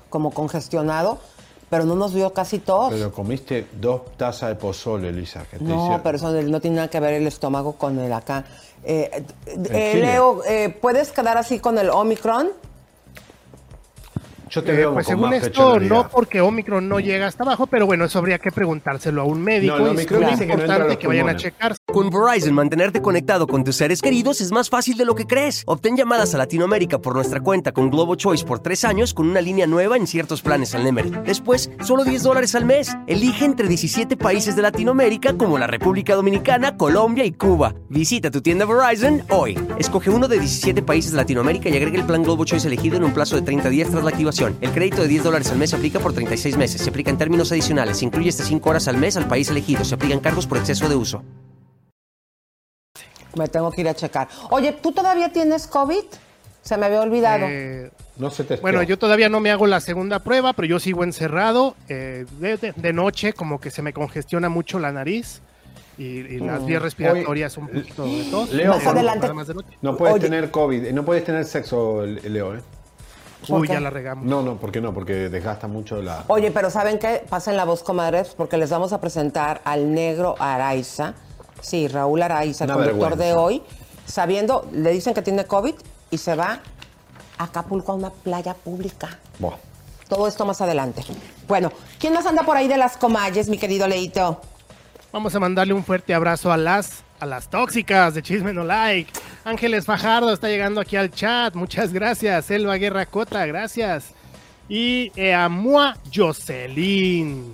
[0.10, 1.20] como congestionado,
[1.72, 2.92] pero no nos dio casi tos.
[2.92, 5.46] Pero comiste dos tazas de pozole, Elisa.
[5.50, 6.02] Que te no, hicieron.
[6.04, 8.44] pero eso no tiene nada que ver el estómago con el acá.
[8.84, 9.94] Eh, eh.
[9.96, 12.50] Leo, eh, ¿puedes quedar así con el Omicron?
[14.52, 17.44] Yo te Eh, veo pues con según más esto, no porque Omicron no llega hasta
[17.44, 19.78] abajo, pero bueno, eso habría que preguntárselo a un médico.
[19.78, 21.42] No, el y es muy que no importante que vayan a pulmones.
[21.42, 21.76] checar.
[21.92, 25.64] Con Verizon, mantenerte conectado con tus seres queridos es más fácil de lo que crees.
[25.68, 29.40] Obtén llamadas a Latinoamérica por nuestra cuenta con Globo Choice por tres años con una
[29.42, 31.12] línea nueva en ciertos planes al Nemery.
[31.26, 32.94] Después, solo 10 dólares al mes.
[33.08, 37.74] Elige entre 17 países de Latinoamérica como la República Dominicana, Colombia y Cuba.
[37.90, 39.58] Visita tu tienda Verizon hoy.
[39.80, 43.04] Escoge uno de 17 países de Latinoamérica y agrega el plan Globo Choice elegido en
[43.06, 44.41] un plazo de 30 días tras la activación.
[44.48, 46.82] El crédito de 10 dólares al mes se aplica por 36 meses.
[46.82, 47.98] Se aplica en términos adicionales.
[48.00, 49.84] Se incluye hasta 5 horas al mes al país elegido.
[49.86, 51.24] Se aplican cargos por exceso de uso.
[53.38, 54.28] Me tengo que ir a checar.
[54.50, 56.04] Oye, ¿tú todavía tienes COVID?
[56.62, 57.46] Se me había olvidado.
[57.50, 60.80] Eh, No se te bueno, yo todavía no me hago la segunda prueba, pero yo
[60.80, 61.76] sigo encerrado.
[61.88, 65.42] eh, de, de- de noche, como que se me congestiona mucho la nariz
[65.98, 66.66] y, y las Mm.
[66.66, 68.52] vías respiratorias, un poquito de tos.
[68.54, 69.70] Leo, pero nada más de noche.
[69.82, 70.24] No puedes Oye.
[70.26, 72.62] tener COVID, no puedes tener sexo, Leo, ¿eh?
[73.48, 74.26] Uy, ya la regamos.
[74.26, 74.94] No, no, ¿por qué no?
[74.94, 76.24] Porque desgasta mucho la...
[76.28, 77.26] Oye, pero ¿saben qué?
[77.28, 81.14] Pasen la voz, comadres, porque les vamos a presentar al negro Araiza.
[81.62, 83.64] Sí, Raúl Araiza, Una conductor de hoy,
[84.06, 85.76] sabiendo, le dicen que tiene COVID
[86.12, 86.60] y se va
[87.38, 89.18] a Acapulco a una playa pública.
[89.40, 89.58] Buah.
[90.08, 91.04] Todo esto más adelante.
[91.48, 94.42] Bueno, ¿quién más anda por ahí de las comalles, mi querido Leito?
[95.12, 99.12] Vamos a mandarle un fuerte abrazo a las a las tóxicas de Chisme No Like.
[99.46, 101.54] Ángeles Fajardo está llegando aquí al chat.
[101.54, 102.50] Muchas gracias.
[102.50, 104.14] Elba Guerra Cota, gracias.
[104.68, 107.54] Y eh, a Mua Jocelyn.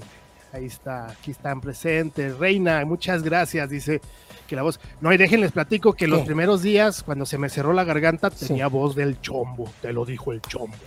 [0.54, 2.38] Ahí está, aquí están presentes.
[2.38, 3.70] Reina, muchas gracias.
[3.70, 4.00] Dice
[4.48, 4.80] que la voz.
[5.02, 8.68] No, y déjenles platico que los primeros días, cuando se me cerró la garganta, tenía
[8.68, 9.70] voz del chombo.
[9.82, 10.78] Te lo dijo el chombo.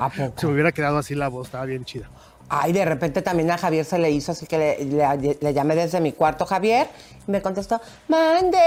[0.00, 0.34] ¿A poco?
[0.40, 2.08] Se me hubiera quedado así la voz, estaba bien chida.
[2.48, 5.74] Ay, de repente también a Javier se le hizo, así que le, le- le llamé
[5.74, 6.88] desde mi cuarto, Javier,
[7.26, 8.58] y me contestó, mande,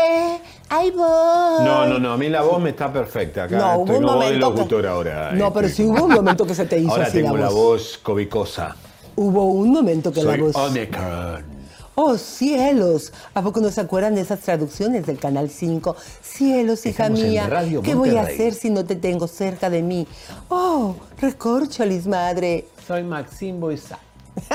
[0.70, 1.64] ahí voy.
[1.64, 3.44] No, no, no, a mí la voz me está perfecta.
[3.44, 5.32] Acá No, hubo estoy un como de momento que- locutor ahora.
[5.34, 7.46] No, eh, pero sí hubo un momento que se te hizo Ahora así tengo la
[7.50, 7.54] voz.
[7.56, 8.76] voz cobicosa.
[9.16, 10.56] Hubo un momento que Soy la voz...
[10.56, 11.58] Omicron.
[12.00, 13.12] Oh, cielos.
[13.34, 15.96] ¿A poco no se acuerdan de esas traducciones del Canal 5?
[16.22, 17.50] Cielos, hija Estamos mía.
[17.84, 18.36] ¿Qué voy a Monterrey.
[18.36, 20.08] hacer si no te tengo cerca de mí?
[20.50, 22.68] Oh, recorcholis, madre.
[22.88, 24.00] Soy Maxim Boisa.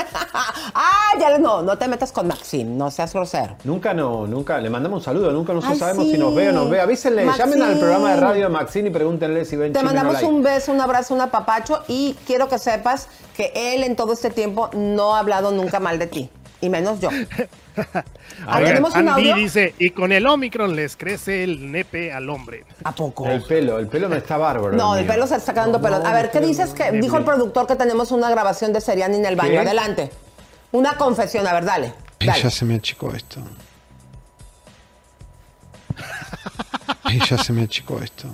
[0.75, 3.57] Ah, ya no, no te metas con Maxim, no seas grosero.
[3.63, 6.13] Nunca no, nunca, le mandamos un saludo, nunca nosotros Ay, sabemos sí.
[6.13, 6.81] si nos ve o nos ve.
[6.81, 7.45] Avísenle, Maxim.
[7.45, 10.27] llamen al programa de radio de Maxine y pregúntenle si ven Te mandamos Like.
[10.27, 14.31] un beso, un abrazo, un apapacho y quiero que sepas que él en todo este
[14.31, 17.09] tiempo no ha hablado nunca mal de ti, y menos yo.
[18.47, 19.35] A ver, ¿tenemos un Andy audio?
[19.35, 22.65] dice, y con el Omicron les crece el nepe al hombre.
[22.83, 23.27] ¿A poco?
[23.27, 24.75] El pelo, el pelo no está bárbaro.
[24.75, 25.13] No, el mío.
[25.13, 25.99] pelo se está quedando No, pelo.
[25.99, 26.75] no, A ver, ¿qué dices no.
[26.75, 29.51] que dijo el productor que tenemos una grabación de Seriani en el baño?
[29.51, 29.59] ¿Qué?
[29.59, 30.11] Adelante.
[30.71, 31.93] Una confesión, a ver, dale.
[32.19, 32.41] Dale.
[32.41, 33.41] ya se me achicó esto.
[37.29, 38.27] Ya se me achicó esto.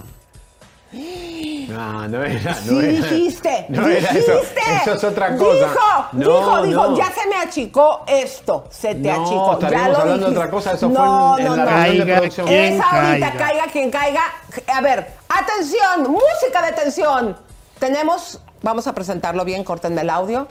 [1.69, 2.91] No, no era, Sí, no era.
[3.11, 4.09] dijiste, No dijiste.
[4.09, 4.41] era eso.
[4.81, 5.53] Eso es otra cosa.
[5.53, 5.79] Dijo,
[6.13, 6.97] No, dijo, dijo, no.
[6.97, 9.59] ya se me achicó esto, se te No, achicó.
[9.69, 12.47] Ya lo hablando de otra cosa, eso no, fue en- en no, la de producción.
[12.47, 13.37] quien Es ahorita, caiga.
[13.37, 14.21] caiga quien caiga.
[14.73, 17.37] A ver, atención, música de tensión.
[17.79, 20.47] Tenemos, vamos a presentarlo bien, córtenme el audio.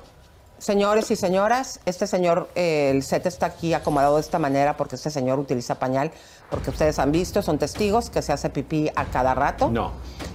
[0.58, 4.96] Señores y señoras, este señor, eh, el set está aquí acomodado de esta manera porque
[4.96, 6.10] este señor utiliza pañal,
[6.50, 9.70] porque ustedes han visto, son testigos que se hace pipí a cada rato.
[9.70, 9.92] No.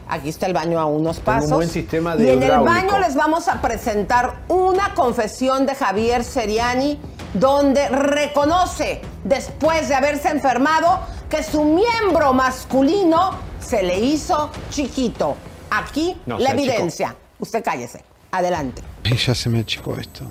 [0.08, 1.52] Aquí está el baño a unos Tengo un pasos.
[1.58, 6.24] buen sistema de y en el baño les vamos a presentar una confesión de Javier
[6.24, 7.00] Seriani
[7.34, 15.36] donde reconoce, después de haberse enfermado, que su miembro masculino se le hizo chiquito.
[15.70, 17.16] Aquí No, la evidencia.
[17.40, 18.04] Usted cállese.
[18.34, 18.82] Adelante.
[19.04, 20.24] Y ya se me achicó esto.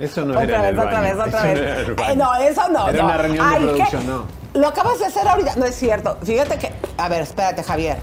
[0.00, 1.02] Eso no otra era en vez, el otra baño.
[1.02, 2.16] vez, otra Eso vez.
[2.16, 2.34] no.
[2.36, 2.88] Eh, eso no.
[2.88, 3.04] Era no.
[3.08, 4.24] una reunión de producción, no.
[4.54, 5.54] Lo acabas de hacer ahorita.
[5.56, 6.18] No es cierto.
[6.24, 6.72] Fíjate que.
[6.96, 7.98] A ver, espérate, Javier.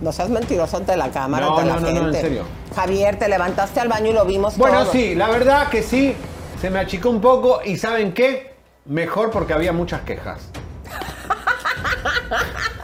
[0.00, 2.00] No seas mentiroso ante la cámara, No, ante la no, no, gente.
[2.02, 2.42] no, en serio.
[2.74, 4.92] Javier, te levantaste al baño y lo vimos Bueno, todo.
[4.92, 6.16] sí, la verdad que sí,
[6.60, 8.56] se me achicó un poco y ¿saben qué?
[8.86, 10.40] Mejor porque había muchas quejas.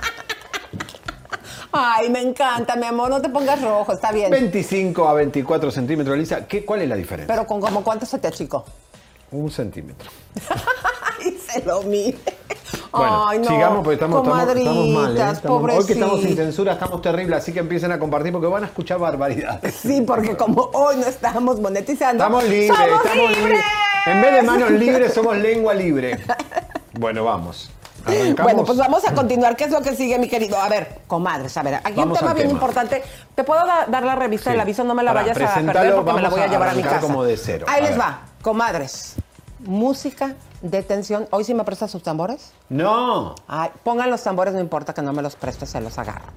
[1.72, 3.10] Ay, me encanta, mi amor.
[3.10, 4.30] No te pongas rojo, está bien.
[4.30, 6.46] 25 a 24 centímetros, Lisa.
[6.46, 7.32] ¿Qué, ¿Cuál es la diferencia?
[7.34, 8.64] Pero con como cuánto se te achicó.
[9.32, 10.10] Un centímetro.
[11.20, 12.18] Ay, se lo mire.
[12.90, 13.44] Bueno, Ay, no.
[13.48, 15.16] sigamos porque estamos, estamos, estamos mal.
[15.16, 15.30] ¿eh?
[15.32, 18.64] Estamos- hoy que estamos sin censura, estamos terribles, así que empiecen a compartir porque van
[18.64, 19.74] a escuchar barbaridades.
[19.76, 22.24] Sí, porque como hoy no estamos monetizando.
[22.24, 23.44] Estamos libres, ¡Somos estamos libres!
[23.44, 23.64] libres.
[24.06, 26.18] En vez de manos libres, somos lengua libre.
[26.98, 27.70] Bueno, vamos.
[28.06, 28.42] Arrancamos.
[28.52, 29.56] Bueno, pues vamos a continuar.
[29.56, 30.58] ¿Qué es lo que sigue, mi querido?
[30.60, 32.58] A ver, comadres, a ver, aquí Vamos un tema bien tema.
[32.58, 33.02] importante.
[33.34, 34.50] ¿Te puedo da- dar la revista Sí.
[34.52, 34.84] del aviso?
[34.84, 36.82] No me la vayas a perder porque me la voy a a llevar a mi
[36.82, 37.00] casa.
[37.00, 37.66] como de cero.
[37.68, 38.00] Ahí A les ver.
[38.00, 39.14] va, comadres.
[39.60, 41.26] Música de tensión.
[41.30, 42.52] ¿Hoy sí me prestas sus tambores?
[42.70, 43.34] No.
[43.46, 46.32] Ay, pongan los tambores, no importa que no me los prestes, se los agarro.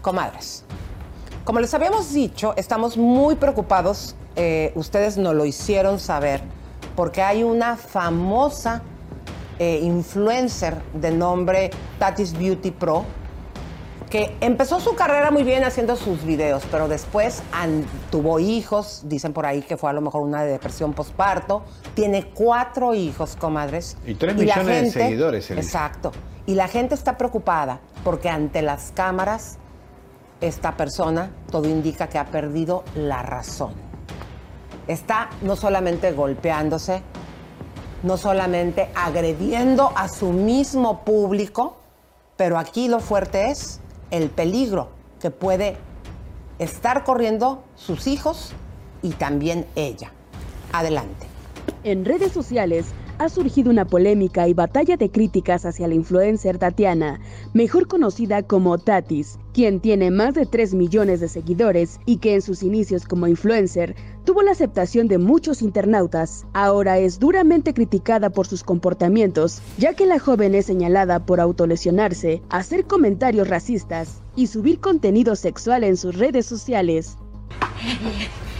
[0.00, 0.64] Comadres,
[1.44, 4.16] como les habíamos dicho, estamos muy preocupados.
[4.34, 6.40] eh, ustedes nos lo hicieron saber
[6.96, 8.80] porque hay una famosa
[9.64, 13.04] eh, influencer de nombre Tatis Beauty Pro
[14.10, 17.44] que empezó su carrera muy bien haciendo sus videos, pero después
[18.10, 21.62] tuvo hijos, dicen por ahí que fue a lo mejor una depresión posparto,
[21.94, 23.96] tiene cuatro hijos, comadres.
[24.04, 25.64] Y tres millones de seguidores, Elisa.
[25.64, 26.10] Exacto.
[26.44, 29.58] Y la gente está preocupada porque ante las cámaras
[30.40, 33.74] esta persona, todo indica que ha perdido la razón.
[34.88, 37.02] Está no solamente golpeándose,
[38.02, 41.76] no solamente agrediendo a su mismo público,
[42.36, 44.88] pero aquí lo fuerte es el peligro
[45.20, 45.76] que puede
[46.58, 48.52] estar corriendo sus hijos
[49.02, 50.12] y también ella.
[50.72, 51.26] Adelante.
[51.84, 52.86] En redes sociales
[53.18, 57.20] ha surgido una polémica y batalla de críticas hacia la influencer Tatiana,
[57.52, 62.42] mejor conocida como Tatis, quien tiene más de 3 millones de seguidores y que en
[62.42, 63.94] sus inicios como influencer
[64.24, 66.46] tuvo la aceptación de muchos internautas.
[66.52, 72.42] Ahora es duramente criticada por sus comportamientos, ya que la joven es señalada por autolesionarse,
[72.48, 77.16] hacer comentarios racistas y subir contenido sexual en sus redes sociales.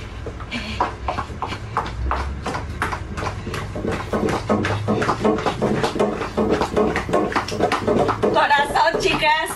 [7.96, 9.50] Corazón, chicas.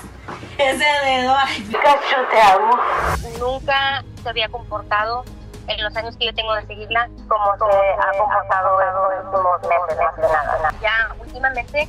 [0.59, 1.35] Ese dedo.
[1.37, 2.77] Ay, Pikachu, te amo.
[3.39, 5.25] Nunca se había comportado
[5.69, 9.61] en los años que yo tengo de seguirla como se ha comportado en los últimos
[9.63, 10.75] meses, más que nada.
[10.81, 11.89] Ya últimamente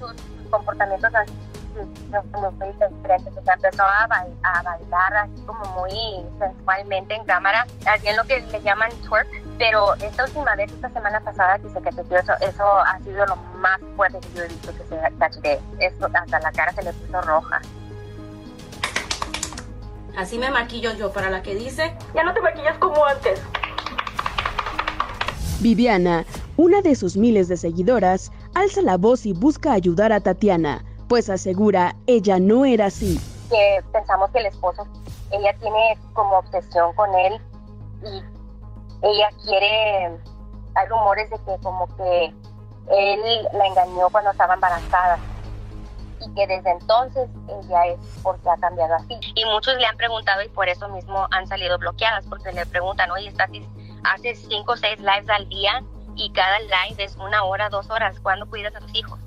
[0.00, 0.14] sus
[0.50, 3.36] comportamientos han sido muy diferentes.
[3.36, 8.28] O sea, empezó a, bail- a bailar así como muy sensualmente en cámara, haciendo lo
[8.28, 9.28] que le llaman twerk.
[9.58, 13.36] Pero esta última vez, esta semana pasada que se cacheteó, eso, eso ha sido lo
[13.58, 15.60] más fuerte que yo he visto que se cachetee.
[15.78, 17.60] Eso, hasta la cara se le puso roja.
[20.16, 23.40] Así me maquillo yo para la que dice, ya no te maquillas como antes.
[25.60, 26.24] Viviana,
[26.56, 31.30] una de sus miles de seguidoras, alza la voz y busca ayudar a Tatiana, pues
[31.30, 33.20] asegura ella no era así.
[33.50, 34.86] que pensamos que el esposo,
[35.30, 37.40] ella tiene como obsesión con él
[38.04, 38.22] y
[39.04, 40.18] ella quiere,
[40.74, 42.34] hay rumores de que como que
[42.90, 45.18] él la engañó cuando estaba embarazada
[46.20, 49.18] y que desde entonces ella es porque ha cambiado así.
[49.34, 53.10] Y muchos le han preguntado y por eso mismo han salido bloqueadas porque le preguntan,
[53.10, 53.50] oye, estás,
[54.04, 55.82] haces cinco o seis lives al día
[56.16, 59.18] y cada live es una hora, dos horas, ¿cuándo cuidas a tus hijos?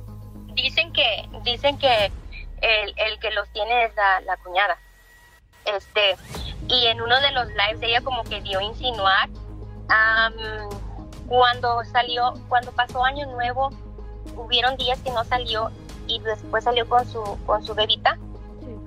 [0.56, 2.12] Dicen que, dicen que
[2.62, 4.78] el, el que los tiene es la, la cuñada.
[5.66, 6.16] Este,
[6.68, 9.30] y en uno de los lives ella como que dio insinuar
[9.90, 10.34] am,
[11.28, 13.70] cuando salió, cuando pasó Año Nuevo,
[14.36, 15.72] hubieron días que no salió
[16.08, 18.18] y después salió con su, con su bebita.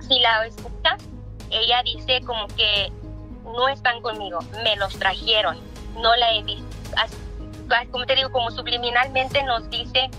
[0.07, 1.03] Si la escuchas,
[1.49, 2.91] ella dice como que
[3.43, 5.57] no están conmigo, me los trajeron,
[5.95, 6.65] no la he visto.
[7.91, 10.09] Como te digo, como subliminalmente nos dice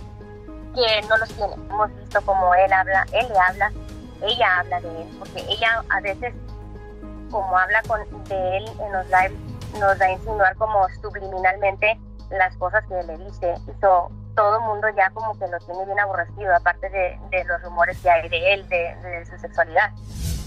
[0.74, 1.54] que no los tiene.
[1.54, 3.72] Hemos visto como él habla, él le habla,
[4.22, 6.34] ella habla de él, porque ella a veces,
[7.30, 11.98] como habla con, de él en los lives, nos da a insinuar como subliminalmente
[12.30, 13.54] las cosas que le dice.
[13.68, 17.44] Y so, todo el mundo ya como que lo tiene bien aborrecido, aparte de, de
[17.44, 19.90] los rumores que hay de él, de, de su sexualidad.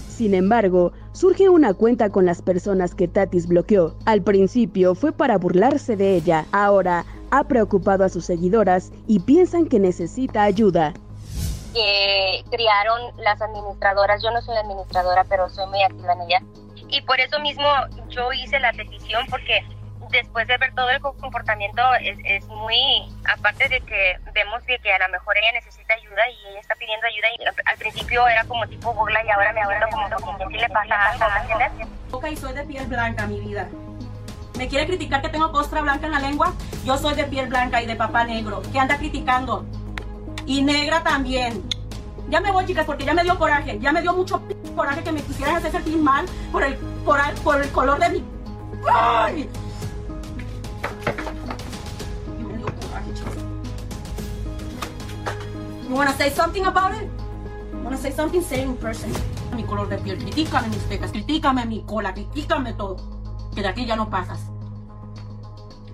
[0.08, 3.94] Sin embargo, surge una cuenta con las personas que Tatis bloqueó.
[4.06, 9.66] Al principio fue para burlarse de ella, ahora ha preocupado a sus seguidoras y piensan
[9.66, 10.94] que necesita ayuda.
[11.74, 14.22] que criaron las administradoras.
[14.22, 16.42] Yo no soy administradora, pero soy muy activa en ella.
[16.88, 17.64] Y por eso mismo
[18.08, 19.64] yo hice la petición porque
[20.10, 22.76] después de ver todo el comportamiento es, es muy,
[23.28, 26.74] aparte de que vemos de que a lo mejor ella necesita ayuda y ella está
[26.76, 30.38] pidiendo ayuda y al- principio era como tipo burla y ahora me siento como, como
[30.38, 31.86] que sí le pasa algo, ¿me?
[32.12, 33.68] Ok, soy de piel blanca, mi vida.
[34.56, 36.54] ¿Me quiere criticar que tengo costra blanca en la lengua?
[36.84, 38.62] Yo soy de piel blanca y de papá negro.
[38.72, 39.66] ¿Qué anda criticando?
[40.46, 41.62] Y negra también.
[42.28, 43.78] Ya me voy, chicas, porque ya me dio coraje.
[43.80, 47.18] Ya me dio mucho p- coraje que me quisieran hacer sentir mal por el, por,
[47.42, 48.24] por el color de mi...
[48.92, 49.48] ¡Ay!
[55.88, 57.08] You wanna say something about it?
[57.72, 58.42] You wanna say something?
[58.42, 59.12] Say in person.
[59.54, 62.96] Mi color de piel, critícame mis pecas, critícame mi cola, critícame todo.
[63.54, 64.40] Que de aquí ya no pasas.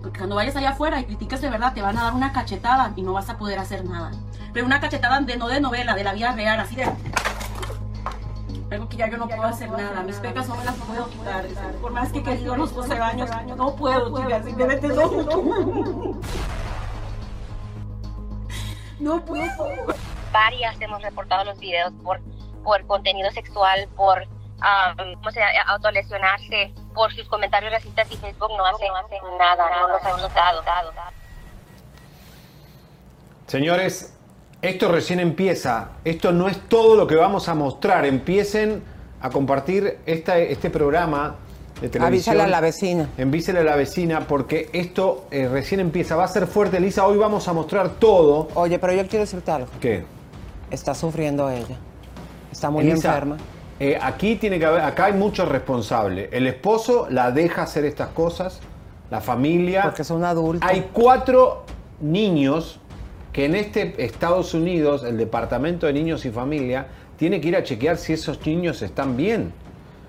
[0.00, 2.92] Porque cuando vayas allá afuera y critiques de verdad, te van a dar una cachetada
[2.96, 4.10] y no vas a poder hacer nada.
[4.52, 6.90] Pero una cachetada de no de novela, de la vida real, así de.
[8.72, 10.02] Algo que ya yo no puedo hacer nada.
[10.02, 11.44] Mis pecas no me las puedo quitar.
[11.80, 14.44] Por más que he querido los 12 años, no puedo, chicas.
[14.46, 16.20] Simplemente no.
[18.98, 19.86] No puedo.
[20.32, 22.20] varias hemos reportado los videos por,
[22.62, 24.26] por contenido sexual, por
[24.60, 29.80] ah, ¿cómo se autolesionarse, por sus comentarios racistas y Facebook no hace, no hace nada,
[29.80, 30.62] no los ha quitado.
[33.48, 34.16] Señores,
[34.62, 35.90] esto recién empieza.
[36.04, 38.04] Esto no es todo lo que vamos a mostrar.
[38.06, 38.82] Empiecen
[39.20, 41.36] a compartir esta- este programa
[41.80, 42.06] de televisión.
[42.36, 43.08] Avísale a la vecina.
[43.18, 46.14] Envísele a la vecina porque esto eh, recién empieza.
[46.16, 47.06] Va a ser fuerte, Elisa.
[47.06, 48.48] Hoy vamos a mostrar todo.
[48.54, 49.68] Oye, pero yo quiero decirte algo.
[49.80, 50.04] ¿Qué?
[50.70, 51.76] Está sufriendo ella.
[52.50, 53.36] Está muy Elisa, enferma.
[53.80, 56.28] eh, aquí tiene que haber, acá hay muchos responsables.
[56.32, 58.60] El esposo la deja hacer estas cosas,
[59.10, 59.82] la familia.
[59.82, 60.68] Porque son adultos.
[60.70, 61.64] Hay cuatro
[62.00, 62.78] niños
[63.32, 67.62] que en este Estados Unidos, el Departamento de Niños y Familia, tiene que ir a
[67.62, 69.52] chequear si esos niños están bien.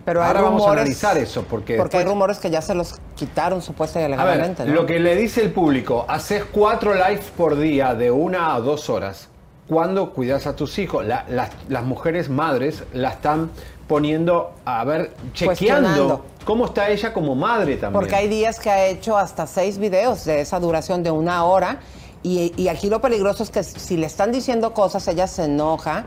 [0.06, 3.62] Pero Ahora vamos a analizar eso, porque, Porque hay rumores que ya se los quitaron
[3.62, 4.66] supuesta y a ver, ¿no?
[4.74, 8.90] lo que le dice el público, haces cuatro lives por día de una a dos
[8.90, 9.30] horas.
[9.66, 13.50] Cuando cuidas a tus hijos, La- las, las mujeres madres la están
[13.88, 17.94] poniendo a ver, chequeando cómo está ella como madre también.
[18.02, 21.80] Porque hay días que ha hecho hasta seis videos de esa duración de una hora.
[22.24, 26.06] Y, aquí lo peligroso es que si le están diciendo cosas, ella se enoja.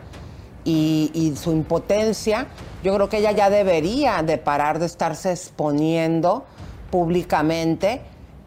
[0.64, 2.48] Y, su impotencia,
[2.82, 6.44] yo creo que ella ya debería de parar de estarse exponiendo
[6.90, 8.00] públicamente.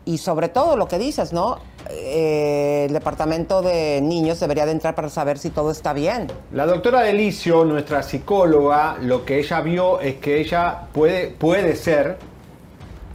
[0.04, 1.60] Y sobre todo lo que dices, ¿no?
[1.92, 6.28] Eh, el departamento de niños debería de entrar para saber si todo está bien.
[6.52, 12.18] La doctora Delicio, nuestra psicóloga, lo que ella vio es que ella puede, puede ser,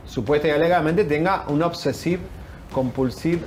[0.07, 2.21] supuesta y alegadamente, tenga un obsessive
[2.73, 3.43] compulsive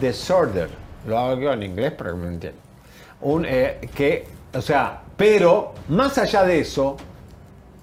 [0.00, 0.68] disorder.
[1.06, 2.62] Lo hago en inglés para que me entiendan.
[3.20, 6.96] Un, eh, que, o sea, pero más allá de eso,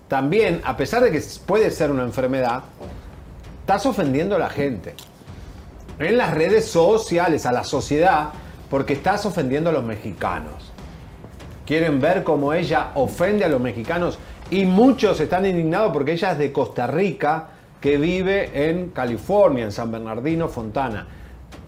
[0.08, 2.64] también, a pesar de que puede ser una enfermedad,
[3.62, 4.96] estás ofendiendo a la gente.
[6.00, 8.30] En las redes sociales, a la sociedad,
[8.70, 10.72] porque estás ofendiendo a los mexicanos.
[11.66, 14.18] Quieren ver cómo ella ofende a los mexicanos
[14.50, 17.50] y muchos están indignados porque ella es de Costa Rica
[17.80, 21.08] que vive en California, en San Bernardino, Fontana.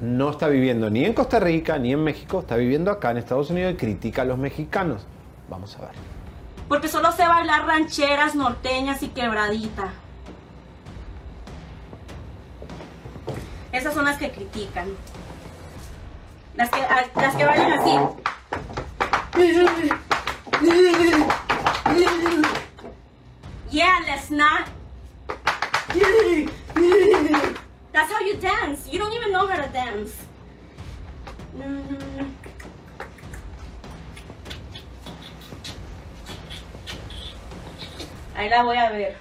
[0.02, 3.50] No está viviendo ni en Costa Rica ni en México, está viviendo acá en Estados
[3.52, 5.06] Unidos y critica a los mexicanos.
[5.50, 5.92] Vamos a ver.
[6.68, 9.90] Porque solo sé bailar rancheras, norteñas y quebradita.
[13.72, 14.88] Esas son las que critican.
[16.56, 17.98] Las que, a- las que bailan así.
[23.72, 24.68] Yeah, let's not.
[27.92, 28.88] That's how you dance.
[28.92, 30.14] You don't even know how to dance.
[31.56, 32.32] Mhm.
[38.38, 39.18] Ahí la voy a ver.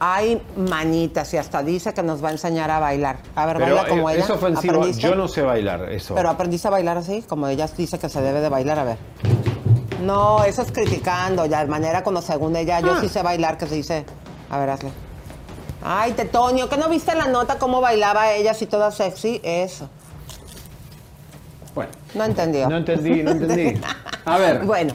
[0.00, 3.18] Hay manitas y hasta dice que nos va a enseñar a bailar.
[3.36, 4.24] A ver, Pero baila como eh, ella.
[4.24, 4.74] es ofensivo.
[4.78, 5.02] ¿Aprendiste?
[5.08, 6.14] Yo no sé bailar eso.
[6.14, 8.98] Pero aprendiste a bailar así, como ella dice que se debe de bailar, a ver.
[10.02, 13.00] No, eso es criticando, ya de manera como según ella, yo Ah.
[13.00, 14.04] sí sé bailar, que se dice.
[14.50, 14.90] A ver, hazle.
[15.82, 19.40] Ay, Tetonio, ¿que no viste la nota cómo bailaba ella así toda sexy?
[19.42, 19.88] Eso.
[21.74, 21.90] Bueno.
[22.14, 22.68] No entendió.
[22.68, 23.80] No entendí, no entendí.
[24.24, 24.64] A ver.
[24.64, 24.94] Bueno,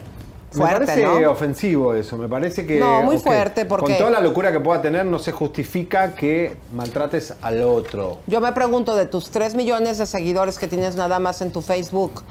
[0.52, 1.32] Me fuerte, parece ¿no?
[1.32, 2.80] ofensivo eso, me parece que...
[2.80, 6.16] No, muy ok, fuerte, porque- Con toda la locura que pueda tener, no se justifica
[6.16, 8.20] que maltrates al otro.
[8.26, 11.62] Yo me pregunto, de tus 3 millones de seguidores que tienes nada más en tu
[11.62, 12.24] Facebook,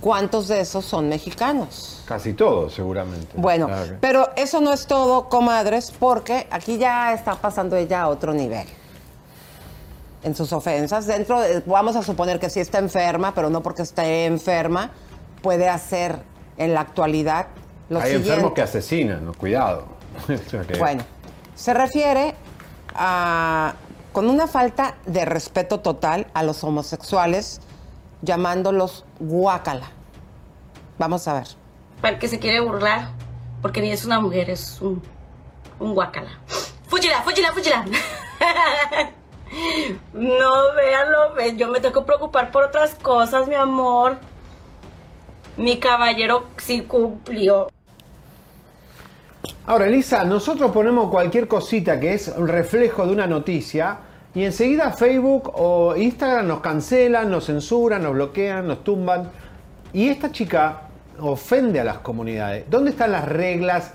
[0.00, 2.02] ¿cuántos de esos son mexicanos?
[2.06, 3.28] Casi todo, seguramente.
[3.36, 8.02] Bueno, Claro que- pero eso no es todo, comadres, porque aquí ya está pasando ella
[8.02, 8.66] a otro nivel.
[10.22, 13.82] En sus ofensas, dentro, de- vamos a suponer que sí está enferma, pero no porque
[13.82, 14.90] esté enferma,
[15.42, 16.18] puede hacer
[16.56, 17.46] en la actualidad
[17.88, 18.28] lo Hay siguiente.
[18.30, 19.84] enfermos que asesinan, no, cuidado.
[20.78, 21.04] Bueno,
[21.54, 22.34] se refiere
[22.94, 23.74] a
[24.12, 27.60] con una falta de respeto total a los homosexuales,
[28.22, 29.90] llamándolos guácala.
[30.98, 31.48] Vamos a ver.
[32.00, 33.08] Para el que se quiere burlar,
[33.62, 35.02] porque ni es una mujer, es un,
[35.78, 36.30] un guacala.
[36.88, 37.84] ¡Fúchila, fúchila, fúchila!
[40.12, 44.16] no, véanlo, ve, yo me tengo que preocupar por otras cosas, mi amor.
[45.56, 47.68] Mi caballero sí cumplió.
[49.66, 53.98] Ahora, Elisa, nosotros ponemos cualquier cosita que es un reflejo de una noticia
[54.34, 59.30] y enseguida Facebook o Instagram nos cancelan, nos censuran, nos bloquean, nos tumban.
[59.92, 60.82] Y esta chica
[61.18, 62.64] ofende a las comunidades.
[62.68, 63.92] ¿Dónde están las reglas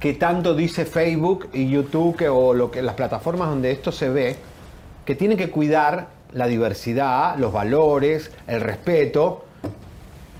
[0.00, 4.36] que tanto dice Facebook y YouTube o lo que, las plataformas donde esto se ve?
[5.04, 9.44] Que tienen que cuidar la diversidad, los valores, el respeto.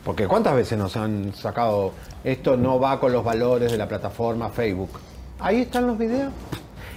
[0.04, 1.92] Porque ¿cuántas veces nos han sacado
[2.24, 4.90] esto no va con los valores de la plataforma Facebook?
[5.38, 6.32] Ahí están los videos.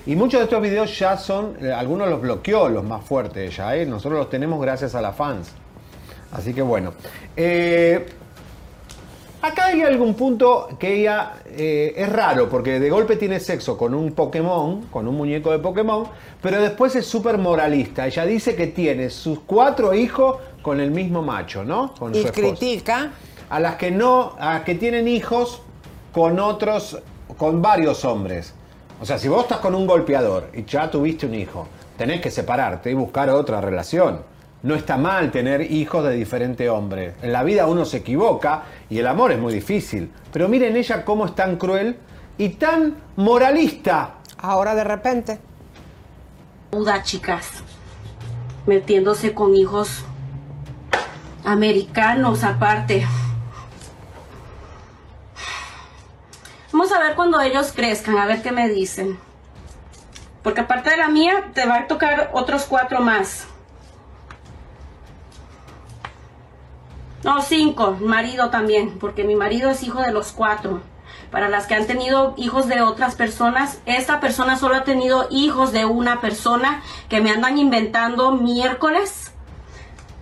[0.07, 3.75] Y muchos de estos videos ya son, eh, algunos los bloqueó, los más fuertes ya,
[3.75, 3.85] ¿eh?
[3.85, 5.51] nosotros los tenemos gracias a las fans.
[6.31, 6.93] Así que bueno.
[7.35, 8.05] Eh,
[9.41, 13.93] acá hay algún punto que ella eh, es raro, porque de golpe tiene sexo con
[13.93, 16.07] un Pokémon, con un muñeco de Pokémon,
[16.41, 18.07] pero después es súper moralista.
[18.07, 21.93] Ella dice que tiene sus cuatro hijos con el mismo macho, ¿no?
[21.99, 23.11] Con Y su critica
[23.49, 25.61] A las que no, a las que tienen hijos
[26.13, 26.97] con otros,
[27.37, 28.53] con varios hombres.
[28.99, 31.67] O sea, si vos estás con un golpeador y ya tuviste un hijo,
[31.97, 34.21] tenés que separarte y buscar otra relación.
[34.63, 37.13] No está mal tener hijos de diferente hombre.
[37.21, 40.11] En la vida uno se equivoca y el amor es muy difícil.
[40.33, 41.97] Pero miren ella cómo es tan cruel
[42.39, 44.15] y tan moralista.
[44.39, 45.39] Ahora de repente.
[46.71, 47.63] Duda, chicas.
[48.65, 50.03] Metiéndose con hijos
[51.45, 53.05] americanos aparte.
[56.77, 59.17] Vamos a ver cuando ellos crezcan, a ver qué me dicen.
[60.43, 63.47] Porque aparte de la mía, te va a tocar otros cuatro más.
[67.23, 67.97] No, cinco.
[67.99, 70.83] Marido también, porque mi marido es hijo de los cuatro.
[71.31, 75.71] Para las que han tenido hijos de otras personas, esta persona solo ha tenido hijos
[75.71, 79.31] de una persona que me andan inventando miércoles.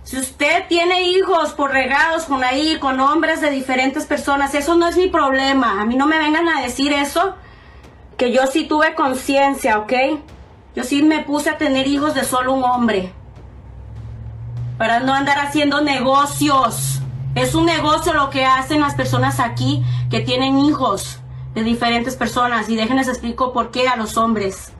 [0.06, 4.86] Si usted tiene hijos por regados con ahí, con hombres de diferentes personas, eso no
[4.86, 5.80] es mi problema.
[5.80, 7.34] A mí no me vengan a decir eso,
[8.16, 9.92] que yo sí tuve conciencia, ¿ok?
[10.76, 13.12] Yo sí me puse a tener hijos de solo un hombre.
[14.78, 17.00] Para no andar haciendo negocios.
[17.34, 21.18] Es un negocio lo que hacen las personas aquí que tienen hijos
[21.56, 22.68] de diferentes personas.
[22.68, 24.72] Y déjenles explico por qué a los hombres.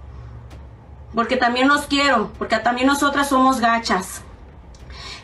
[1.16, 4.22] Porque también los quiero, porque también nosotras somos gachas.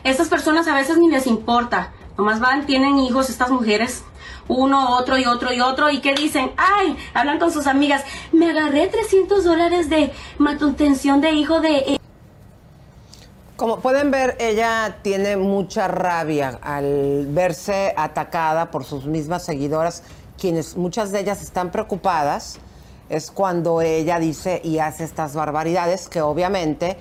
[0.03, 1.93] Estas personas a veces ni les importa.
[2.17, 4.03] Nomás van, tienen hijos estas mujeres.
[4.49, 5.89] Uno, otro y otro y otro.
[5.89, 6.51] ¿Y qué dicen?
[6.57, 8.03] Ay, hablan con sus amigas.
[8.33, 11.99] Me agarré 300 dólares de manutención de hijo de...
[13.55, 20.03] Como pueden ver, ella tiene mucha rabia al verse atacada por sus mismas seguidoras,
[20.37, 22.59] quienes muchas de ellas están preocupadas
[23.09, 26.97] es cuando ella dice y hace estas barbaridades que obviamente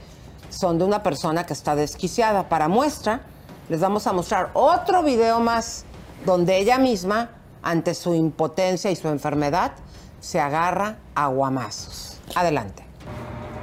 [0.53, 2.49] son de una persona que está desquiciada.
[2.49, 3.23] Para muestra,
[3.69, 5.85] les vamos a mostrar otro video más
[6.25, 7.31] donde ella misma,
[7.63, 9.73] ante su impotencia y su enfermedad,
[10.21, 12.19] se agarra a guamazos.
[12.35, 12.85] Adelante.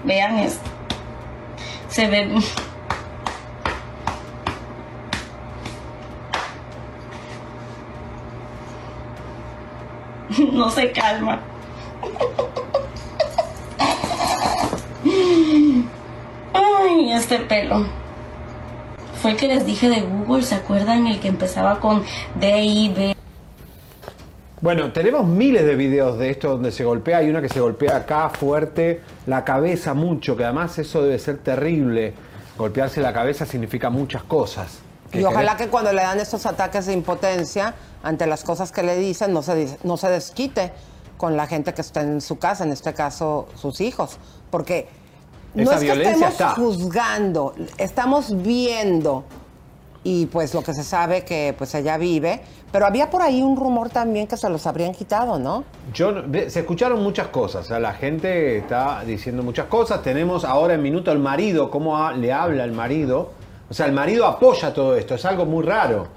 [0.04, 0.70] Vean esto.
[1.90, 2.42] Se ve.
[10.54, 11.40] No se calma.
[16.54, 17.86] Ay, este pelo.
[19.22, 21.06] Fue el que les dije de Google, ¿se acuerdan?
[21.08, 22.04] El que empezaba con
[22.40, 23.16] D, I, B.
[24.62, 27.18] Bueno, tenemos miles de videos de esto donde se golpea.
[27.18, 31.38] Hay una que se golpea acá fuerte, la cabeza mucho, que además eso debe ser
[31.38, 32.14] terrible.
[32.58, 34.80] Golpearse la cabeza significa muchas cosas.
[35.14, 38.98] Y ojalá que cuando le dan estos ataques de impotencia ante las cosas que le
[38.98, 40.72] dicen, no se, no se desquite
[41.18, 44.18] con la gente que está en su casa, en este caso sus hijos.
[44.52, 44.88] Porque
[45.56, 46.50] no Esa es que estemos está.
[46.52, 49.24] juzgando, estamos viendo
[50.04, 52.42] y pues lo que se sabe que pues ella vive,
[52.72, 55.64] pero había por ahí un rumor también que se los habrían quitado, ¿no?
[55.94, 60.02] Yo, no- se escucharon muchas cosas, o sea, la gente está diciendo muchas cosas.
[60.02, 63.32] Tenemos ahora en minuto al marido, cómo le habla el marido.
[63.70, 66.08] O sea, el marido apoya todo esto, es algo muy raro.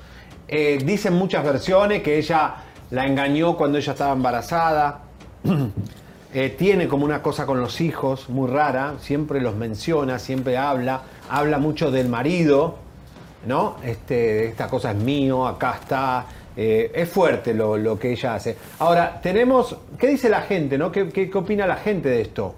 [0.47, 2.55] Eh, dicen muchas versiones que ella
[2.91, 5.01] la engañó cuando ella estaba embarazada.
[6.35, 11.03] Eh, tiene como una cosa con los hijos muy rara, siempre los menciona, siempre habla,
[11.29, 12.77] habla mucho del marido,
[13.47, 13.77] ¿no?
[13.85, 16.27] Este, esta cosa es mío, acá está.
[16.57, 18.57] eh, es fuerte lo, lo que ella hace.
[18.79, 19.77] Ahora, tenemos.
[19.99, 20.91] ¿Qué dice la gente, no?
[20.91, 22.55] ¿Qué, qué, opina la gente de esto?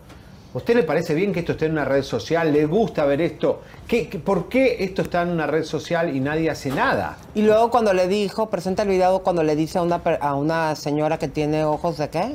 [0.55, 2.53] ¿A usted le parece bien que esto esté en una red social?
[2.53, 3.62] ¿Le gusta ver esto?
[3.89, 7.16] ¿Qué, por qué esto está en una red social y nadie hace nada?
[7.35, 10.77] Y luego cuando le dijo, presenta el video cuando le dice a una, a una
[10.77, 12.33] señora que tiene ojos de qué?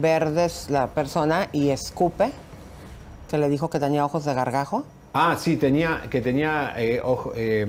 [0.00, 2.30] Verdes la persona y escupe,
[3.30, 4.84] que le dijo que tenía ojos de gargajo.
[5.14, 7.66] Ah, sí, tenía, que tenía eh, ojo- eh,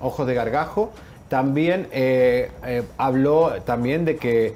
[0.00, 0.92] ojos de gargajo.
[1.28, 4.54] También eh, eh, habló también de que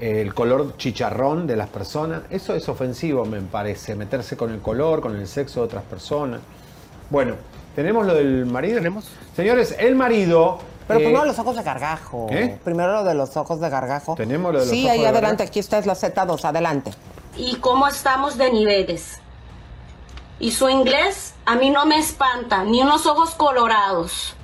[0.00, 4.58] eh, el color chicharrón de las personas, eso es ofensivo, me parece, meterse con el
[4.60, 6.40] color, con el sexo de otras personas.
[7.10, 7.34] Bueno,
[7.76, 8.78] ¿tenemos lo del marido?
[8.78, 9.08] ¿Tenemos?
[9.36, 10.58] Señores, el marido...
[10.88, 12.26] Pero eh, primero los ojos de gargajo.
[12.30, 12.58] ¿Eh?
[12.64, 14.14] Primero lo de los ojos de gargajo.
[14.16, 15.48] Tenemos lo de los Sí, ojos ahí de adelante, gargajo.
[15.50, 16.90] aquí está es la Z2, adelante.
[17.36, 19.20] y cómo estamos de niveles.
[20.40, 24.34] Y su inglés a mí no me espanta, ni unos ojos colorados,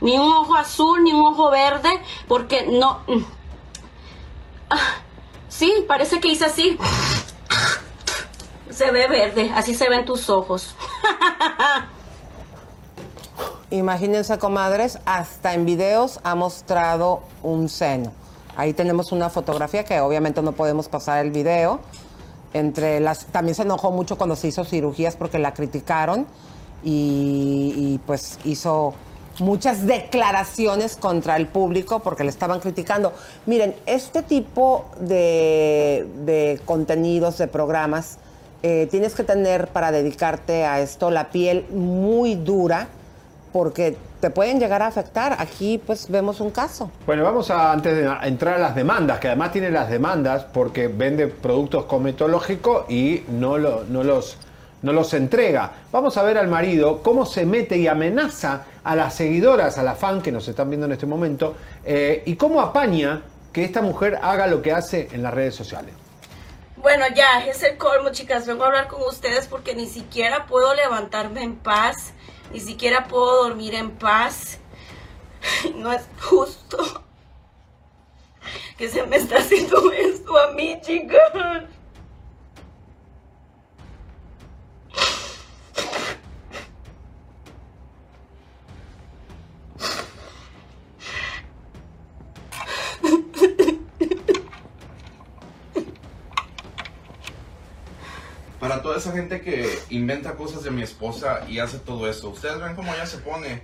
[0.00, 1.90] ni un ojo azul, ni un ojo verde,
[2.28, 3.00] porque no...
[3.06, 3.24] mm.
[4.70, 4.76] Ah,
[5.48, 6.78] Sí, parece que hice así.
[8.70, 10.74] Se ve verde, así se ven tus ojos.
[13.70, 18.10] Imagínense, comadres, hasta en videos ha mostrado un seno.
[18.56, 21.78] Ahí tenemos una fotografía que obviamente no podemos pasar el video.
[22.52, 26.26] Entre las, también se enojó mucho cuando se hizo cirugías porque la criticaron
[26.82, 28.94] y, pues hizo
[29.38, 33.12] muchas declaraciones contra el público porque le estaban criticando.
[33.46, 38.18] Miren, este tipo de, de contenidos, de programas,
[38.64, 42.88] eh, tienes que tener para dedicarte a esto la piel muy dura
[43.52, 45.36] porque te pueden llegar a afectar.
[45.38, 46.90] Aquí pues vemos un caso.
[47.06, 50.88] Bueno, vamos a antes de entrar a las demandas, que además tiene las demandas porque
[50.88, 54.36] vende productos cosmetológicos y no, lo- no los,
[54.82, 55.72] no los entrega.
[55.92, 59.94] Vamos a ver al marido cómo se mete y amenaza a las seguidoras, a la
[59.94, 63.22] fan que nos están viendo en este momento, eh, y cómo apaña
[63.52, 65.92] que esta mujer haga lo que hace en las redes sociales.
[66.76, 68.46] Bueno, ya, es el colmo, chicas.
[68.46, 72.12] Vengo a hablar con ustedes porque ni siquiera puedo levantarme en paz,
[72.52, 74.58] ni siquiera puedo dormir en paz.
[75.74, 77.02] No es justo
[78.76, 81.64] que se me está haciendo esto a mí, chicas.
[99.00, 102.92] Esa gente que inventa cosas de mi esposa y hace todo eso, ustedes ven cómo
[102.92, 103.62] ella se pone.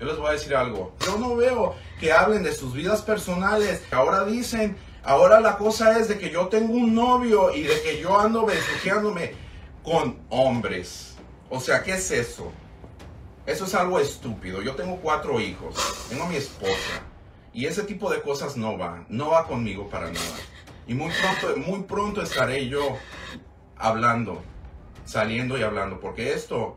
[0.00, 0.92] Yo les voy a decir algo.
[1.06, 3.84] Yo no veo que hablen de sus vidas personales.
[3.92, 8.00] Ahora dicen, ahora la cosa es de que yo tengo un novio y de que
[8.00, 9.34] yo ando besuqueándome
[9.84, 11.14] con hombres.
[11.48, 12.50] O sea, ¿qué es eso?
[13.46, 14.62] Eso es algo estúpido.
[14.62, 15.76] Yo tengo cuatro hijos.
[16.08, 17.02] Tengo a mi esposa.
[17.52, 19.04] Y ese tipo de cosas no va.
[19.08, 20.36] No va conmigo para nada.
[20.88, 22.96] Y muy pronto, muy pronto estaré yo
[23.76, 24.42] hablando,
[25.04, 26.76] saliendo y hablando, porque esto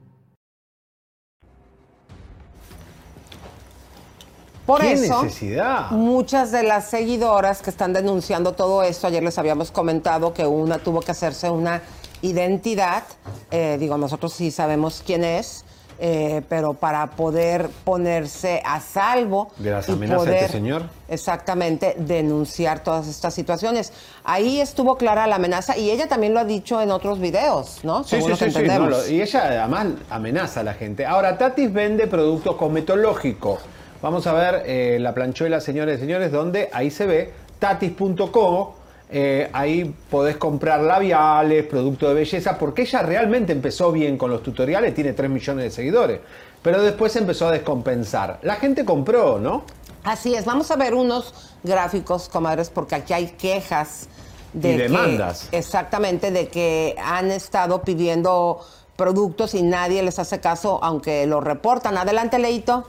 [4.71, 5.91] Por ¿Qué eso, necesidad?
[5.91, 10.77] muchas de las seguidoras que están denunciando todo esto, ayer les habíamos comentado que una
[10.77, 11.81] tuvo que hacerse una
[12.21, 13.03] identidad,
[13.51, 15.65] eh, digo, nosotros sí sabemos quién es,
[15.99, 20.83] eh, pero para poder ponerse a salvo De las amenazas de poder, este señor.
[21.09, 23.91] Exactamente, denunciar todas estas situaciones.
[24.23, 28.05] Ahí estuvo clara la amenaza y ella también lo ha dicho en otros videos, ¿no?
[28.05, 31.05] Sí, Según sí, sí, sí, no, y ella además amenaza a la gente.
[31.05, 33.59] Ahora, Tatis vende productos cosmetológicos.
[34.01, 38.69] Vamos a ver eh, la planchuela, señores y señores, donde ahí se ve tatis.com.
[39.13, 44.41] eh, ahí podés comprar labiales, productos de belleza, porque ella realmente empezó bien con los
[44.41, 46.19] tutoriales, tiene 3 millones de seguidores.
[46.63, 48.39] Pero después empezó a descompensar.
[48.43, 49.63] La gente compró, ¿no?
[50.03, 51.33] Así es, vamos a ver unos
[51.63, 54.07] gráficos, comadres, porque aquí hay quejas
[54.53, 55.49] de Y que- demandas.
[55.51, 58.61] exactamente, de que han estado pidiendo
[58.95, 61.97] productos y nadie les hace caso, aunque lo reportan.
[61.97, 62.87] Adelante, Leito.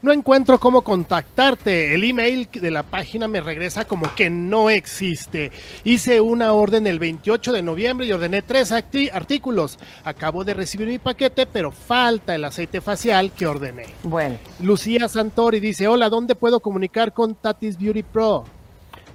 [0.00, 1.92] No encuentro cómo contactarte.
[1.92, 5.50] El email de la página me regresa como que no existe.
[5.82, 9.76] Hice una orden el 28 de noviembre y ordené tres artículos.
[10.04, 13.86] Acabo de recibir mi paquete, pero falta el aceite facial que ordené.
[14.04, 14.38] Bueno.
[14.60, 18.44] Lucía Santori dice, hola, ¿dónde puedo comunicar con Tatis Beauty Pro?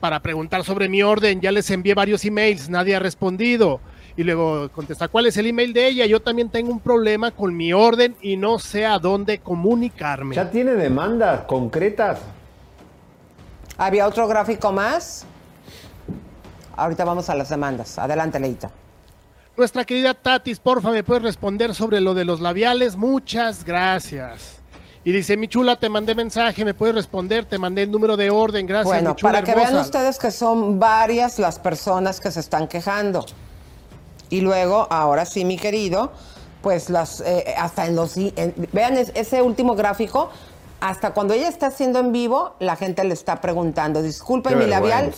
[0.01, 3.79] Para preguntar sobre mi orden, ya les envié varios emails, nadie ha respondido.
[4.15, 6.05] Y luego contesta, ¿cuál es el email de ella?
[6.05, 10.35] Yo también tengo un problema con mi orden y no sé a dónde comunicarme.
[10.35, 12.19] ¿Ya tiene demandas concretas?
[13.77, 15.25] ¿Había otro gráfico más?
[16.75, 17.97] Ahorita vamos a las demandas.
[17.97, 18.69] Adelante, Leito.
[19.57, 22.95] Nuestra querida Tatis, porfa, ¿me puedes responder sobre lo de los labiales?
[22.95, 24.59] Muchas gracias.
[25.03, 27.45] Y dice, mi chula, te mandé mensaje, ¿me puedes responder?
[27.45, 29.71] Te mandé el número de orden, gracias, Bueno, mi chula para que hermosa.
[29.71, 33.25] vean ustedes que son varias las personas que se están quejando.
[34.33, 36.11] Y luego, ahora sí, mi querido,
[36.63, 40.31] pues las, eh, hasta en los, en- vean es- ese último gráfico,
[40.81, 44.65] hasta cuando ella está haciendo en vivo, la gente le está preguntando, disculpe Qué mi
[44.65, 45.13] labial,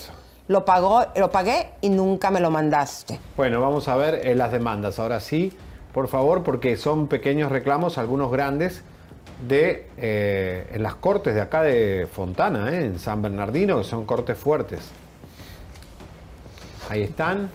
[0.50, 3.18] lo pagó, lo pagué y nunca me lo mandaste.
[3.38, 5.00] Bueno, vamos a ver eh, las demandas.
[5.00, 5.54] Ahora sí,
[5.94, 8.82] por favor, porque son pequeños reclamos, algunos grandes,
[9.48, 14.38] de eh, en las cortes de acá de Fontana, en San Bernardino, que son cortes
[14.38, 14.82] fuertes.
[16.90, 17.50] Ahí están.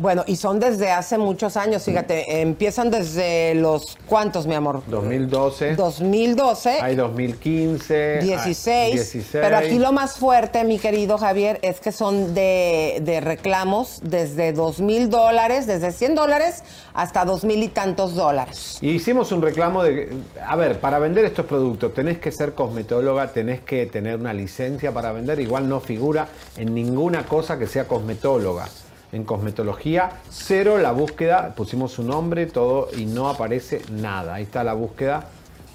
[0.00, 4.82] Bueno, y son desde hace muchos años, fíjate, empiezan desde los, ¿cuántos, mi amor?
[4.86, 5.76] 2012.
[5.76, 6.70] 2012.
[6.80, 8.20] Hay 2015.
[8.20, 9.26] hay 16, 16.
[9.32, 14.54] Pero aquí lo más fuerte, mi querido Javier, es que son de, de reclamos desde
[14.54, 18.78] dos mil dólares, desde 100 dólares hasta dos mil y tantos dólares.
[18.80, 23.34] Y hicimos un reclamo de, a ver, para vender estos productos tenés que ser cosmetóloga,
[23.34, 27.86] tenés que tener una licencia para vender, igual no figura en ninguna cosa que sea
[27.86, 28.66] cosmetóloga.
[29.12, 34.34] En cosmetología, cero la búsqueda, pusimos su nombre, todo y no aparece nada.
[34.34, 35.24] Ahí está la búsqueda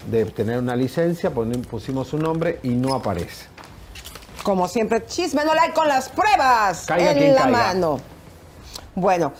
[0.09, 3.47] de tener una licencia, pusimos su nombre y no aparece.
[4.43, 7.57] Como siempre, chisme no like con las pruebas Caiga en la caiga.
[7.57, 7.99] mano.
[8.93, 9.33] Bueno,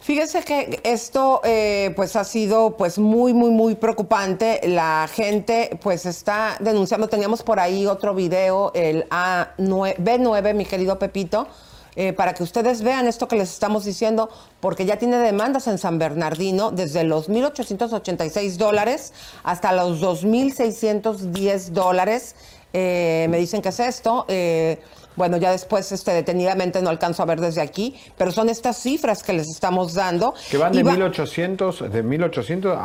[0.00, 4.60] fíjese que esto eh, pues ha sido pues muy, muy, muy preocupante.
[4.68, 7.08] La gente pues está denunciando.
[7.08, 11.48] Teníamos por ahí otro video, el A9, B9, mi querido Pepito.
[11.96, 14.28] Eh, para que ustedes vean esto que les estamos diciendo,
[14.60, 22.34] porque ya tiene demandas en San Bernardino desde los 1.886 dólares hasta los 2.610 dólares.
[22.74, 24.26] Eh, me dicen que es esto.
[24.28, 24.82] eh,
[25.16, 29.22] bueno, ya después este, detenidamente no alcanzo a ver desde aquí, pero son estas cifras
[29.22, 30.34] que les estamos dando.
[30.50, 32.80] Que van de va- 1800, de 1800 a,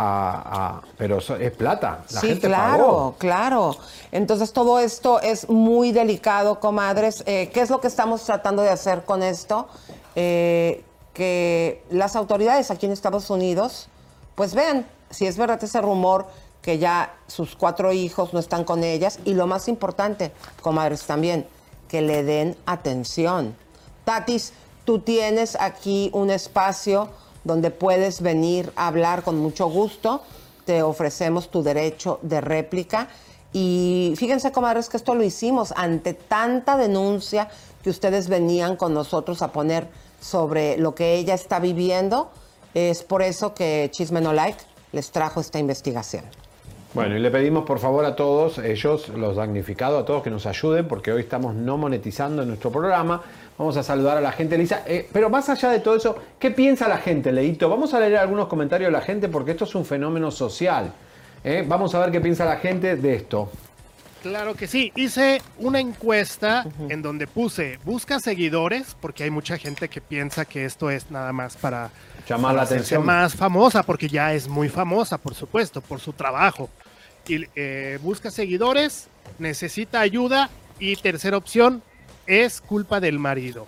[0.75, 2.03] a- pero es plata.
[2.11, 3.15] La sí, gente claro, pagó.
[3.17, 3.75] claro.
[4.11, 7.23] Entonces todo esto es muy delicado, comadres.
[7.25, 9.67] Eh, ¿Qué es lo que estamos tratando de hacer con esto?
[10.15, 10.83] Eh,
[11.15, 13.87] que las autoridades aquí en Estados Unidos,
[14.35, 16.27] pues vean si es verdad ese rumor
[16.61, 20.31] que ya sus cuatro hijos no están con ellas y lo más importante,
[20.61, 21.47] comadres también,
[21.87, 23.55] que le den atención.
[24.05, 24.53] Tatis,
[24.85, 27.09] tú tienes aquí un espacio
[27.43, 30.21] donde puedes venir a hablar con mucho gusto.
[30.65, 33.07] Te ofrecemos tu derecho de réplica.
[33.53, 37.49] Y fíjense, comadres, que esto lo hicimos ante tanta denuncia
[37.83, 39.87] que ustedes venían con nosotros a poner
[40.21, 42.29] sobre lo que ella está viviendo.
[42.73, 46.25] Es por eso que Chisme No Like les trajo esta investigación.
[46.93, 50.47] Bueno, y le pedimos por favor a todos, ellos, los damnificados, a todos que nos
[50.47, 53.21] ayuden, porque hoy estamos no monetizando nuestro programa.
[53.59, 54.83] Vamos a saludar a la gente, Elisa.
[54.87, 57.69] Eh, pero más allá de todo eso, ¿qué piensa la gente, Leito?
[57.69, 60.91] Vamos a leer algunos comentarios de la gente porque esto es un fenómeno social.
[61.43, 61.63] ¿eh?
[61.67, 63.51] Vamos a ver qué piensa la gente de esto.
[64.23, 64.91] Claro que sí.
[64.95, 70.65] Hice una encuesta en donde puse busca seguidores, porque hay mucha gente que piensa que
[70.65, 71.91] esto es nada más para
[72.29, 73.05] Llamar la atención.
[73.05, 76.69] más famosa, porque ya es muy famosa, por supuesto, por su trabajo.
[77.27, 79.07] Y eh, busca seguidores,
[79.39, 80.49] necesita ayuda
[80.79, 81.81] y tercera opción
[82.27, 83.67] es culpa del marido.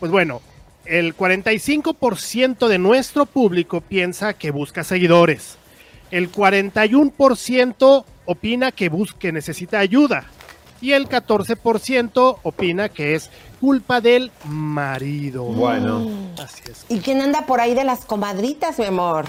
[0.00, 0.40] Pues bueno,
[0.86, 5.56] el 45% de nuestro público piensa que busca seguidores.
[6.10, 10.24] El 41% opina que, bus- que necesita ayuda.
[10.80, 15.44] Y el 14% opina que es culpa del marido.
[15.44, 16.08] Bueno.
[16.42, 16.86] Así es.
[16.88, 19.26] ¿Y quién anda por ahí de las comadritas, mi amor?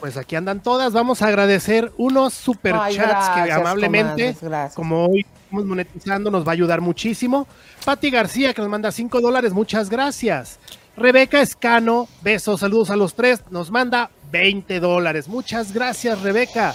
[0.00, 0.92] Pues aquí andan todas.
[0.92, 4.74] Vamos a agradecer unos Ay, superchats que gracias, amablemente, comadres, gracias.
[4.74, 7.48] como hoy estamos monetizando, nos va a ayudar muchísimo.
[7.84, 10.60] Pati García, que nos manda 5 dólares, muchas gracias.
[10.96, 15.28] Rebeca Escano, besos, saludos a los tres, nos manda 20 dólares.
[15.28, 16.74] Muchas gracias, Rebeca.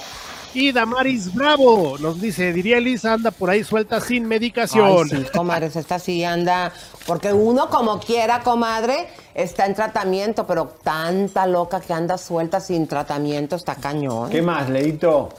[0.53, 5.09] Y Damaris Bravo nos dice, diría Elisa, anda por ahí suelta sin medicación.
[5.11, 6.71] Ay, sí, comadres, esta sí anda.
[7.07, 12.87] Porque uno, como quiera, comadre, está en tratamiento, pero tanta loca que anda suelta sin
[12.87, 14.29] tratamiento está cañón.
[14.29, 15.29] ¿Qué más, Leito?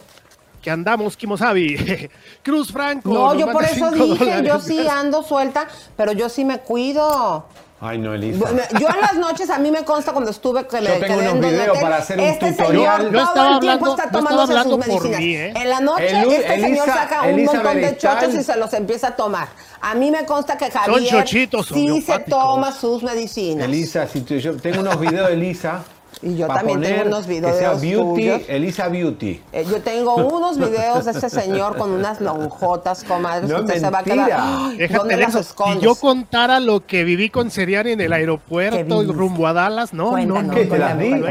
[0.61, 2.09] Que andamos, Kimosabi.
[2.43, 3.12] Cruz Franco.
[3.12, 7.47] No, yo por eso dije, yo sí ando suelta, pero yo sí me cuido.
[7.87, 8.49] Ay, no, Elisa.
[8.80, 11.30] Yo en las noches, a mí me consta cuando estuve que Yo le tengo quedé
[11.32, 12.97] unos videos para hacer un este tutorial.
[12.97, 15.20] Señor Yo todo estaba el tiempo hablando- está yo estaba tomándose sus medicinas.
[15.20, 15.53] mí, ¿eh?
[15.55, 18.72] En la noche, El- este señor Elisa- saca un montón de chochos y se los
[18.72, 19.49] empieza a tomar.
[19.82, 23.66] A mí me consta que Javier chochitos sí se toma sus medicinas.
[23.66, 25.82] Elisa, si tú- yo tengo unos videos de Elisa.
[26.25, 28.43] Y yo también tengo poner unos Que sea videos Beauty, tuyos.
[28.49, 29.43] Elisa Beauty.
[29.53, 33.91] Eh, yo tengo unos videos de ese señor con unas lonjotas, comadres, No usted se
[33.91, 34.31] va a quedar.
[34.41, 34.77] ¡Ay!
[34.79, 35.79] Déjate ¿Dónde de las escondes?
[35.81, 39.12] Si yo contara lo que viví con Seriani en el aeropuerto ¿Qué viviste?
[39.12, 40.47] rumbo a Dallas, no, no, Cuéntanos,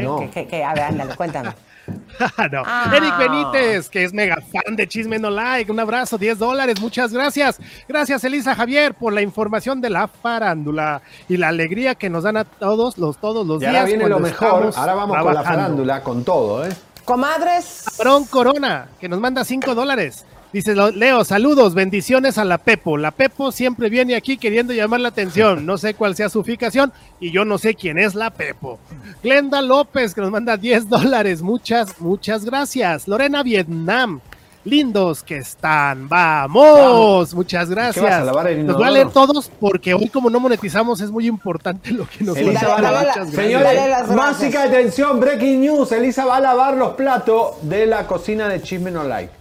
[0.00, 0.30] No.
[0.30, 1.50] que- que- a ver, ándale, cuéntame.
[2.52, 2.62] no.
[2.64, 2.92] Ah.
[2.94, 5.70] Eric Benítez, que es mega fan de Chisme No Like.
[5.70, 6.80] Un abrazo, 10 dólares.
[6.80, 7.58] Muchas gracias.
[7.88, 12.36] Gracias, Elisa Javier, por la información de la farándula y la alegría que nos dan
[12.38, 13.74] a todos los, todos los Y días.
[13.74, 14.70] ahora viene lo mejor.
[14.74, 15.60] Ahora vamos con la trabajando.
[15.62, 16.70] farándula, con todo, ¿eh?
[17.04, 17.84] Comadres.
[17.98, 20.24] Aarón Corona, que nos manda 5 dólares.
[20.54, 22.96] Dice, lo- Leo, saludos, bendiciones a la Pepo.
[22.96, 25.66] La Pepo siempre viene aquí queriendo llamar la atención.
[25.66, 28.78] No sé cuál sea su ubicación y yo no sé quién es la Pepo.
[29.22, 31.42] Glenda López, que nos manda 10 dólares.
[31.42, 33.08] Muchas, muchas gracias.
[33.08, 34.20] Lorena Vietnam.
[34.64, 36.08] Lindos que están.
[36.08, 37.34] Vamos.
[37.34, 38.24] Muchas ¿Qué vas a gracias.
[38.26, 41.90] lavar el Los voy a leer todos porque hoy como no monetizamos es muy importante
[41.90, 42.70] lo que nos Elisa mandan.
[42.70, 43.36] va a lavar- Muchas gracias.
[43.36, 44.38] Dale Señores, las gracias.
[44.40, 45.92] música de atención, breaking news.
[45.92, 49.32] Elisa va a lavar los platos de la cocina de Chisme No Like.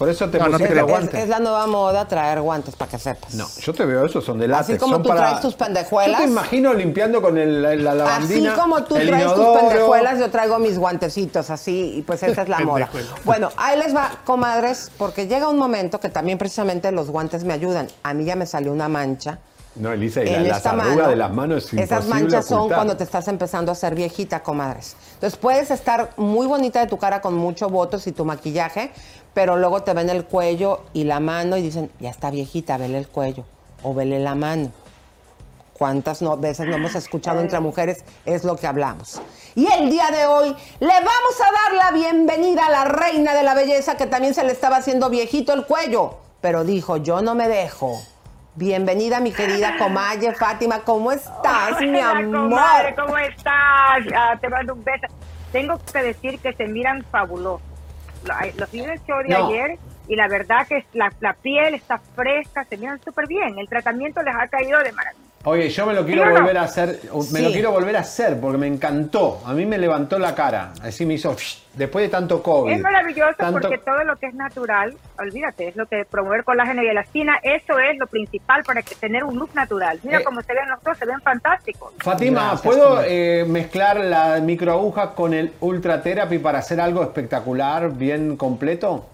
[0.00, 0.86] Por eso te No, no te creo.
[0.86, 1.20] Es, guantes.
[1.22, 3.34] es la nueva moda traer guantes, para que sepas.
[3.34, 4.70] No, yo te veo eso, son de látex.
[4.70, 6.18] Así como son tú para- traes tus pendejuelas.
[6.20, 8.54] Yo te imagino limpiando con el- la, la Así lavandina.
[8.54, 9.52] como tú traes inodoro.
[9.52, 12.88] tus pendejuelas, yo traigo mis guantecitos, así, y pues esa es la moda.
[13.24, 17.52] Bueno, ahí les va, comadres, porque llega un momento que también precisamente los guantes me
[17.52, 17.86] ayudan.
[18.02, 19.38] A mí ya me salió una mancha.
[19.80, 21.08] No, Elisa, y la- las esta arrugas mano.
[21.08, 24.94] de las manos es Esas manchas son cuando te estás empezando a hacer viejita, comadres.
[25.14, 28.92] Entonces puedes estar muy bonita de tu cara con mucho botox y tu maquillaje,
[29.34, 32.98] pero luego te ven el cuello y la mano y dicen, ya está viejita, vele
[32.98, 33.44] el cuello
[33.82, 34.70] o vele la mano.
[35.72, 38.04] ¿Cuántas no- veces no hemos escuchado entre mujeres?
[38.26, 39.22] Es lo que hablamos.
[39.54, 43.42] Y el día de hoy le vamos a dar la bienvenida a la reina de
[43.42, 47.34] la belleza que también se le estaba haciendo viejito el cuello, pero dijo, yo no
[47.34, 47.98] me dejo.
[48.64, 52.50] Bienvenida, mi querida Comaye Fátima, ¿cómo estás, mi amor?
[52.50, 54.04] comadre, ¿cómo estás?
[54.14, 55.06] Ah, te mando un beso.
[55.50, 57.66] Tengo que decir que se miran fabulosos.
[58.58, 59.46] Los vi en el show de No.
[59.46, 63.58] ayer y la verdad que la, la piel está fresca, se miran súper bien.
[63.58, 65.24] El tratamiento les ha caído de maravilla.
[65.44, 66.40] Oye, yo me lo quiero ¿Sí o no?
[66.40, 67.00] volver a hacer,
[67.32, 69.40] me lo quiero volver a hacer porque me encantó.
[69.46, 71.34] A mí me levantó la cara, así me hizo
[71.72, 72.70] después de tanto COVID.
[72.70, 76.82] Es maravilloso Tanto- porque todo lo que es natural, olvídate, es lo que promover colágeno
[76.82, 79.98] y elastina, eso es lo principal para que tener un look natural.
[80.02, 80.24] Mira Eh.
[80.24, 81.94] cómo se ven los dos, se ven fantásticos.
[82.00, 87.90] Fátima, Gracias, ¿puedo eh, mezclar la microaguja con el Ultra Therapy para hacer algo espectacular,
[87.94, 89.06] bien completo?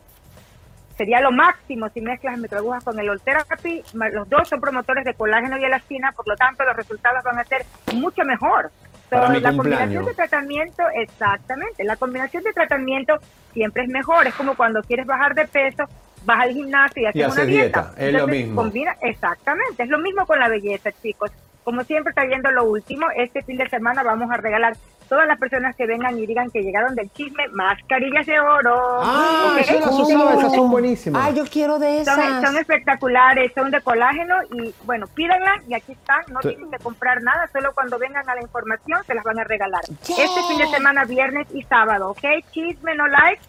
[0.96, 3.82] Sería lo máximo si mezclas el microagujas con el Oltherapy.
[4.12, 7.44] Los dos son promotores de colágeno y elastina, por lo tanto los resultados van a
[7.44, 8.70] ser mucho mejor.
[9.10, 10.02] Para So, mi la cumpleaños.
[10.02, 13.18] combinación de tratamiento, exactamente, la combinación de tratamiento
[13.52, 14.26] siempre es mejor.
[14.26, 15.84] Es como cuando quieres bajar de peso,
[16.24, 17.82] vas al gimnasio y haces haces una dieta.
[17.94, 18.56] dieta, es lo mismo.
[18.62, 21.30] Combina, exactamente, es lo mismo con la belleza, chicos.
[21.66, 24.76] Como siempre trayendo lo último, este fin de semana vamos a regalar
[25.08, 29.00] todas las personas que vengan y digan que llegaron del chisme, mascarillas de oro.
[29.02, 29.66] Ah, ¿ok?
[29.68, 31.22] yo las usaba, esas son buenísimas.
[31.26, 32.44] Ah, yo quiero de Son, esas.
[32.44, 36.50] son espectaculares, son de colágeno y bueno, pídanlas y aquí están, no Sí.
[36.50, 39.82] tienen que comprar nada, solo cuando vengan a la información se las van a regalar.
[40.06, 40.24] Yeah.
[40.24, 42.22] Este fin de semana, viernes y sábado, ¿ok?
[42.52, 43.42] Chisme no like,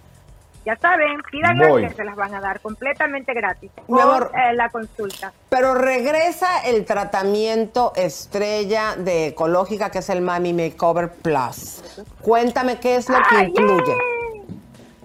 [0.68, 1.88] ya saben, pídanlas Voy.
[1.88, 3.72] que se las van a dar completamente gratis.
[3.88, 4.32] Amor.
[4.36, 5.32] eh, la consulta.
[5.48, 12.04] Pero regresa el tratamiento estrella de ecológica que es el Mami Makeover Plus.
[12.22, 13.94] Cuéntame qué es lo que Ah, incluye.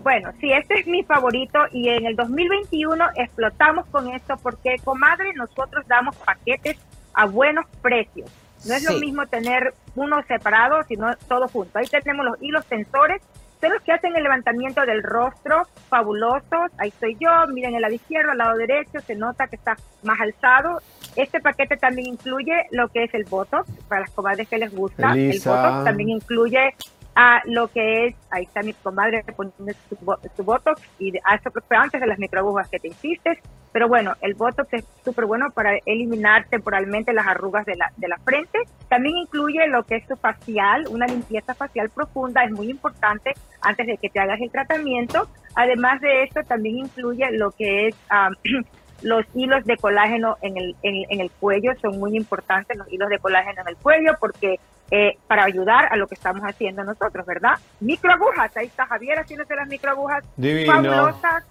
[0.02, 5.32] Bueno, sí, este es mi favorito y en el 2021 explotamos con esto porque, comadre,
[5.34, 6.76] nosotros damos paquetes
[7.14, 8.28] a buenos precios.
[8.66, 8.92] No es Sí.
[8.92, 11.78] lo mismo tener uno separado, sino todo junto.
[11.78, 13.22] Ahí tenemos los hilos tensores,
[13.68, 16.70] los que hacen el levantamiento del rostro, fabulosos.
[16.78, 20.20] Ahí estoy yo, miren el lado izquierdo, al lado derecho, se nota que está más
[20.20, 20.80] alzado.
[21.16, 25.12] Este paquete también incluye lo que es el Botox, para las comadres que les gusta.
[25.12, 25.50] Elisa.
[25.50, 26.74] El Botox también incluye
[27.14, 29.96] a lo que es, ahí está mi comadre poniendo su,
[30.36, 33.40] su Botox, y a eso antes de las microagujas que te hiciste,
[33.72, 38.06] pero bueno, el Botox es súper bueno para eliminar temporalmente las arrugas de la, de
[38.06, 38.58] la frente.
[38.88, 43.32] También incluye lo que es su facial, una limpieza facial profunda, es muy importante
[43.62, 45.26] antes de que te hagas el tratamiento.
[45.54, 47.96] Además de esto, también incluye lo que es...
[48.10, 48.30] ah,
[49.02, 53.08] los hilos de colágeno en el, en, en el cuello son muy importantes, los hilos
[53.08, 54.60] de colágeno en el cuello, porque
[54.94, 57.54] eh, para ayudar a lo que estamos haciendo nosotros, ¿verdad?
[57.80, 60.70] Microagujas, ahí está Javier haciéndose las microagujas Divino.
[60.70, 61.44] fabulosas,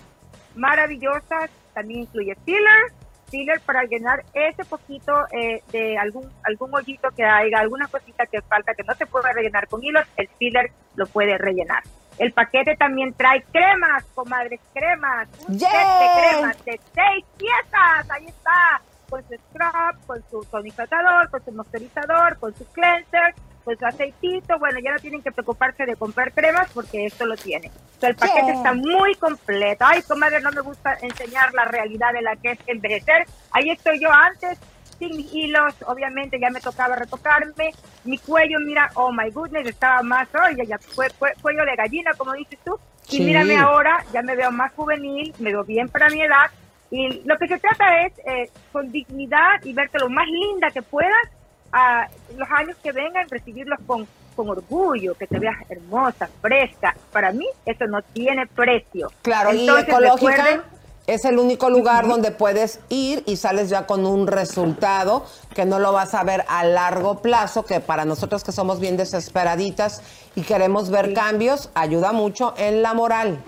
[0.55, 2.93] maravillosas, también incluye filler,
[3.31, 8.43] filler para llenar ese poquito eh, de algún algún hoyito que haya, alguna cosita que
[8.43, 11.81] falta que no se puede rellenar con hilos, el filler lo puede rellenar.
[12.19, 18.27] El paquete también trae cremas, comadres, cremas, un set de cremas de seis piezas, ahí
[18.27, 18.81] está,
[19.12, 23.36] con su scrub, con su tonificador, con su moisturizador, con su cleanser,
[23.66, 27.36] con su aceitito, bueno, ya no tienen que preocuparse de comprar cremas porque esto lo
[27.36, 27.70] tiene.
[27.97, 28.53] O sea, el paquete Yeah.
[28.55, 29.86] está muy completo.
[29.86, 33.26] Ay, comadre, no me gusta enseñar la realidad de la que es envejecer.
[33.51, 34.57] Ahí estoy yo antes,
[34.97, 37.72] sin mis hilos, obviamente ya me tocaba retocarme.
[38.05, 42.14] Mi cuello, mira, oh my goodness, estaba más, oye, ya fue, fue- cuello de gallina,
[42.18, 42.80] como dices tú.
[43.09, 43.24] Y Sí.
[43.26, 46.49] mírame ahora, ya me veo más juvenil, me veo bien para mi edad.
[46.91, 50.81] Y lo que se trata es, eh, con dignidad y verte lo más linda que
[50.81, 51.11] puedas,
[51.71, 56.93] a los años que vengan, recibirlos con, con orgullo, que te veas hermosa, fresca.
[57.13, 59.09] Para mí, eso no tiene precio.
[59.21, 60.61] Claro, Entonces, y ecológica recuerden-
[61.07, 65.25] es el único lugar donde puedes ir y sales ya con un resultado
[65.55, 68.97] que no lo vas a ver a largo plazo, que para nosotros que somos bien
[68.97, 70.03] desesperaditas
[70.35, 73.39] y queremos ver cambios, ayuda mucho en la moral.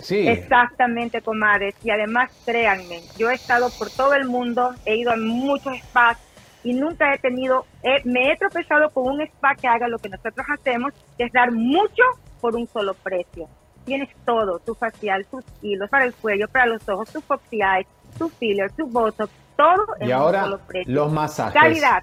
[0.00, 0.26] Sí.
[0.28, 1.74] Exactamente, comadres.
[1.84, 6.18] Y además, créanme, yo he estado por todo el mundo, he ido a muchos spas
[6.64, 7.66] y nunca he tenido,
[8.04, 11.52] me he tropezado con un spa que haga lo que nosotros hacemos, que es dar
[11.52, 12.02] mucho
[12.40, 13.48] por un solo precio.
[13.84, 17.86] Tienes todo, tu facial, tus hilos para el cuello, para los ojos, tu foxy eyes,
[18.18, 20.92] tu filler, tu botox, todo en Y un ahora solo precio.
[20.94, 21.54] los masajes.
[21.54, 22.02] Calidad.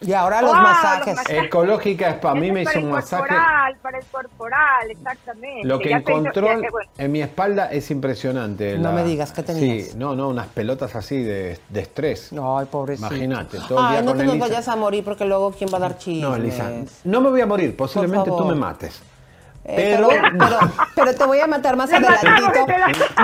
[0.00, 1.14] Y ahora los los masajes.
[1.16, 1.44] masajes.
[1.44, 3.22] Ecológica es para mí me hizo para un el masaje.
[3.28, 5.66] corporal, para el corporal, exactamente.
[5.68, 8.78] Lo que Ya se hizo- encontró ya- eh, bueno, en mi espalda es impresionante.
[8.78, 9.88] No me digas, ¿qué tenías?
[9.88, 12.30] Sí, no, no, unas pelotas así de, de estrés.
[12.32, 13.08] Ay, pobrecito.
[13.14, 15.70] Imagínate, todo el día Ay, no con te nos vayas a morir porque luego quién
[15.72, 16.22] va a dar chismes.
[16.28, 16.70] No, Elisa,
[17.04, 19.00] no me voy a morir, posiblemente tú me mates.
[19.68, 20.08] Eh, Pero,
[20.38, 20.58] pero,
[20.94, 22.66] pero, te voy a matar más adelantito.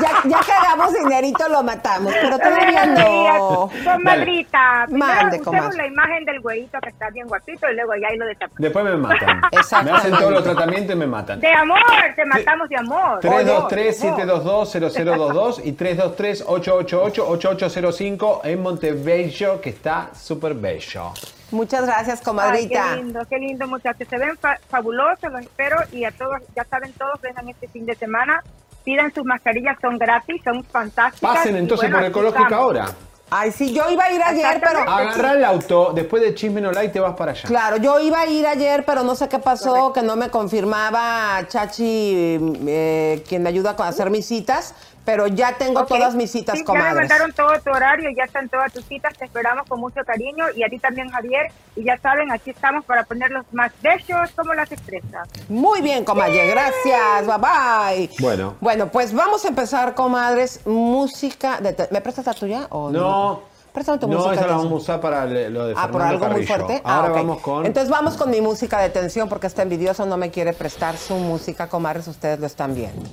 [0.00, 3.70] Ya, ya que hagamos dinerito lo matamos, pero todavía no.
[3.84, 5.76] Comadrita, primero Mande, comadre.
[5.76, 8.26] la imagen del güeyito que está bien guapito y luego ya ahí lo
[8.58, 9.40] después me matan.
[9.84, 11.38] Me hacen todos los tratamientos y me matan.
[11.40, 11.78] De amor,
[12.16, 13.20] te matamos de amor.
[13.20, 21.12] 323-722-0022 y 323-888-8805 en Montebello, que está súper bello.
[21.52, 22.84] Muchas gracias, Ay, comadrita.
[22.90, 24.08] qué lindo, qué lindo, muchachos.
[24.08, 25.76] Se ven fa- fabulosos, los espero.
[25.92, 28.42] Y a todos, ya saben, todos vengan este fin de semana.
[28.84, 31.36] Pidan sus mascarillas, son gratis, son fantásticas.
[31.36, 32.86] Pasen y entonces bueno, por Ecológica ahora.
[33.34, 34.80] Ay, sí, yo iba a ir ayer, pero...
[34.80, 37.44] Agarra el auto, después de Chisme No Like te vas para allá.
[37.48, 41.40] Claro, yo iba a ir ayer, pero no sé qué pasó, que no me confirmaba
[41.48, 44.74] Chachi, eh, quien me ayuda a hacer mis citas,
[45.04, 45.88] pero ya tengo Ok.
[45.88, 47.08] todas mis citas, Sí, Ya me comadres.
[47.08, 50.62] mandaron todo tu horario, ya están todas tus citas, te esperamos con mucho cariño y
[50.62, 51.50] a ti también, Javier.
[51.74, 55.28] Y ya saben, aquí estamos para ponerlos más bellos como las estrellas.
[55.48, 58.10] Muy bien, comadre, gracias, bye bye.
[58.20, 58.54] Bueno.
[58.60, 61.72] Bueno, pues vamos a empezar, comadres, música de...
[61.72, 63.00] te- ¿Me prestas la tuya o no?
[63.00, 63.52] No.
[63.72, 64.34] Préstame tu No, música.
[64.34, 66.66] esa la vamos a usar para le- lo de Ah, por algo muy Carrillo.
[66.66, 66.82] fuerte.
[66.84, 67.16] Ahora ah, ok.
[67.16, 67.64] vamos con...
[67.66, 71.14] Entonces vamos con mi música de tensión porque este envidioso no me quiere prestar su
[71.14, 73.08] música, comadres, ustedes lo están viendo.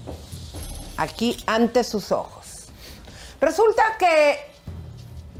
[1.00, 2.68] Aquí ante sus ojos.
[3.40, 4.36] Resulta que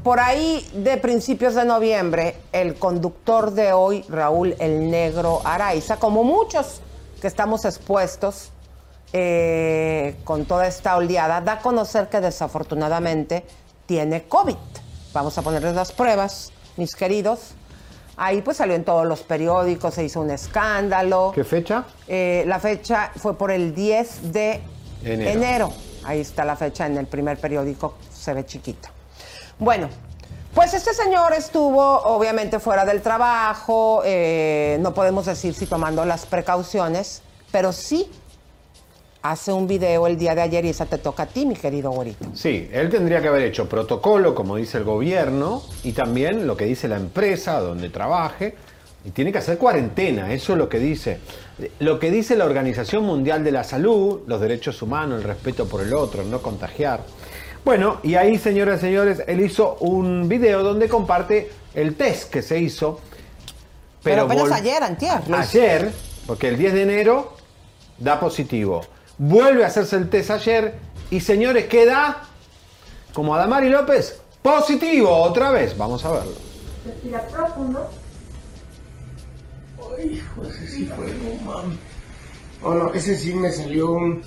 [0.02, 6.24] por ahí de principios de noviembre, el conductor de hoy, Raúl El Negro Araiza, como
[6.24, 6.80] muchos
[7.20, 8.52] que estamos expuestos
[9.12, 13.44] eh, con toda esta oleada, da a conocer que desafortunadamente
[13.84, 14.56] tiene COVID.
[15.12, 17.52] Vamos a ponerles las pruebas, mis queridos.
[18.16, 21.32] Ahí pues salió en todos los periódicos, se hizo un escándalo.
[21.34, 21.84] ¿Qué fecha?
[22.08, 24.62] Eh, la fecha fue por el 10 de
[25.04, 25.30] Enero.
[25.30, 25.72] enero.
[26.04, 28.90] Ahí está la fecha en el primer periódico, se ve chiquita.
[29.58, 29.88] Bueno,
[30.54, 36.26] pues este señor estuvo obviamente fuera del trabajo, eh, no podemos decir si tomando las
[36.26, 37.22] precauciones,
[37.52, 38.10] pero sí
[39.22, 41.90] hace un video el día de ayer y esa te toca a ti, mi querido
[41.90, 42.24] Gorito.
[42.34, 46.64] Sí, él tendría que haber hecho protocolo, como dice el gobierno, y también lo que
[46.64, 48.54] dice la empresa donde trabaje,
[49.04, 51.20] y tiene que hacer cuarentena, eso es lo que dice.
[51.80, 55.82] Lo que dice la Organización Mundial de la Salud, los derechos humanos, el respeto por
[55.82, 57.00] el otro, el no contagiar.
[57.64, 62.42] Bueno, y ahí, señoras y señores, él hizo un video donde comparte el test que
[62.42, 63.00] se hizo.
[64.02, 65.20] Pero, apenas vol- ayer, antier.
[65.32, 65.92] Ayer,
[66.26, 67.34] porque el 10 de enero
[67.98, 68.80] da positivo.
[69.18, 70.74] Vuelve a hacerse el test ayer
[71.10, 72.22] y señores, queda
[73.12, 75.76] como Adamari López, positivo otra vez.
[75.76, 76.32] Vamos a verlo.
[76.86, 77.90] Respira profundo.
[80.04, 81.78] Hijo, ese sí fue, no mames.
[82.62, 84.22] Oh, no, ese sí me salió un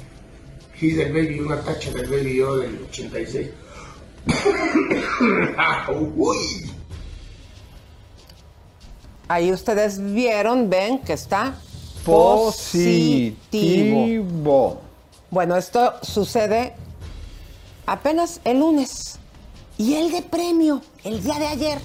[0.75, 3.49] hit del baby, una tacha del baby yo del 86.
[5.57, 6.37] Ah, Uy.
[9.27, 11.55] Ahí ustedes vieron, ven que está
[12.05, 13.35] positivo.
[13.51, 14.81] Positivo.
[15.29, 16.73] Bueno, esto sucede
[17.85, 19.19] apenas el lunes.
[19.77, 21.79] Y el de premio, el día de ayer,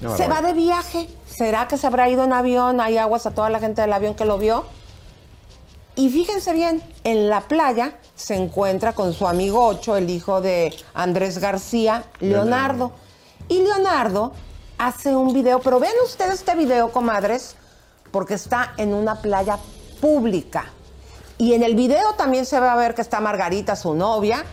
[0.00, 1.08] No, se va de viaje.
[1.36, 2.80] ¿Será que se habrá ido en avión?
[2.80, 4.64] Hay aguas a toda la gente del avión que lo vio.
[5.96, 10.72] Y fíjense bien, en la playa se encuentra con su amigo Ocho, el hijo de
[10.94, 12.92] Andrés García, Leonardo.
[13.48, 14.32] Y Leonardo
[14.78, 17.56] hace un video, pero vean ustedes este video, comadres,
[18.12, 19.58] porque está en una playa
[20.00, 20.66] pública.
[21.36, 24.44] Y en el video también se va a ver que está Margarita, su novia,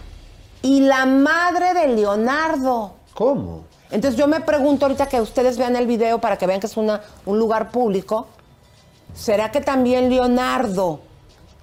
[0.64, 2.96] y la madre de Leonardo.
[3.14, 3.71] ¿Cómo?
[3.92, 6.78] Entonces yo me pregunto ahorita que ustedes vean el video para que vean que es
[6.78, 8.28] una, un lugar público.
[9.14, 11.02] ¿Será que también Leonardo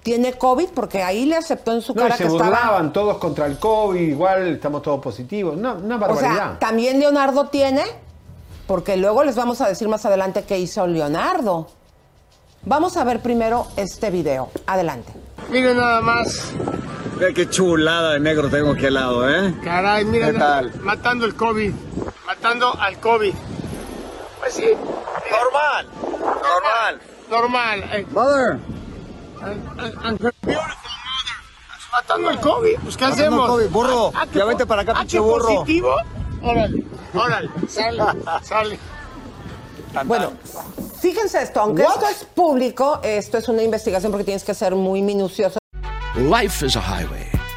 [0.03, 0.69] tiene COVID?
[0.69, 2.49] Porque ahí le aceptó en su No, y cara se que estaba...
[2.49, 5.57] burlaban todos contra el COVID, igual estamos todos positivos.
[5.57, 6.35] No, una O barbaridad.
[6.35, 7.83] sea, ¿también Leonardo tiene?
[8.67, 11.67] Porque luego les vamos a decir más adelante qué hizo Leonardo.
[12.63, 14.49] Vamos a ver primero este video.
[14.67, 15.11] Adelante.
[15.49, 16.51] Miren nada más.
[17.17, 19.55] Ve qué chulada de negro tengo aquí al lado, ¿eh?
[19.63, 20.33] Caray, miren.
[20.33, 20.71] ¿Qué tal?
[20.81, 21.73] Matando el COVID.
[22.41, 23.33] Matando al COVID.
[24.39, 24.63] Pues sí.
[25.29, 25.87] Normal.
[26.19, 27.01] Normal.
[27.29, 27.83] Normal.
[27.93, 28.05] eh.
[28.11, 28.59] Mother.
[29.41, 31.91] And- and- and her beautiful mother.
[31.91, 32.79] Matando el COVID.
[32.81, 33.49] Pues ¿qué Matando hacemos?
[33.49, 33.69] COVID.
[33.69, 35.47] Burro, Ah, ya vente para acá, ah, pinche burro.
[35.55, 35.95] positivo?
[36.41, 36.83] Órale,
[37.13, 37.49] órale.
[37.67, 38.03] Sale,
[38.43, 38.79] sale.
[40.05, 40.31] Bueno,
[41.01, 45.01] fíjense esto, aunque esto es público, esto es una investigación porque tienes que ser muy
[45.01, 45.57] minucioso.
[46.15, 47.28] Life is a highway,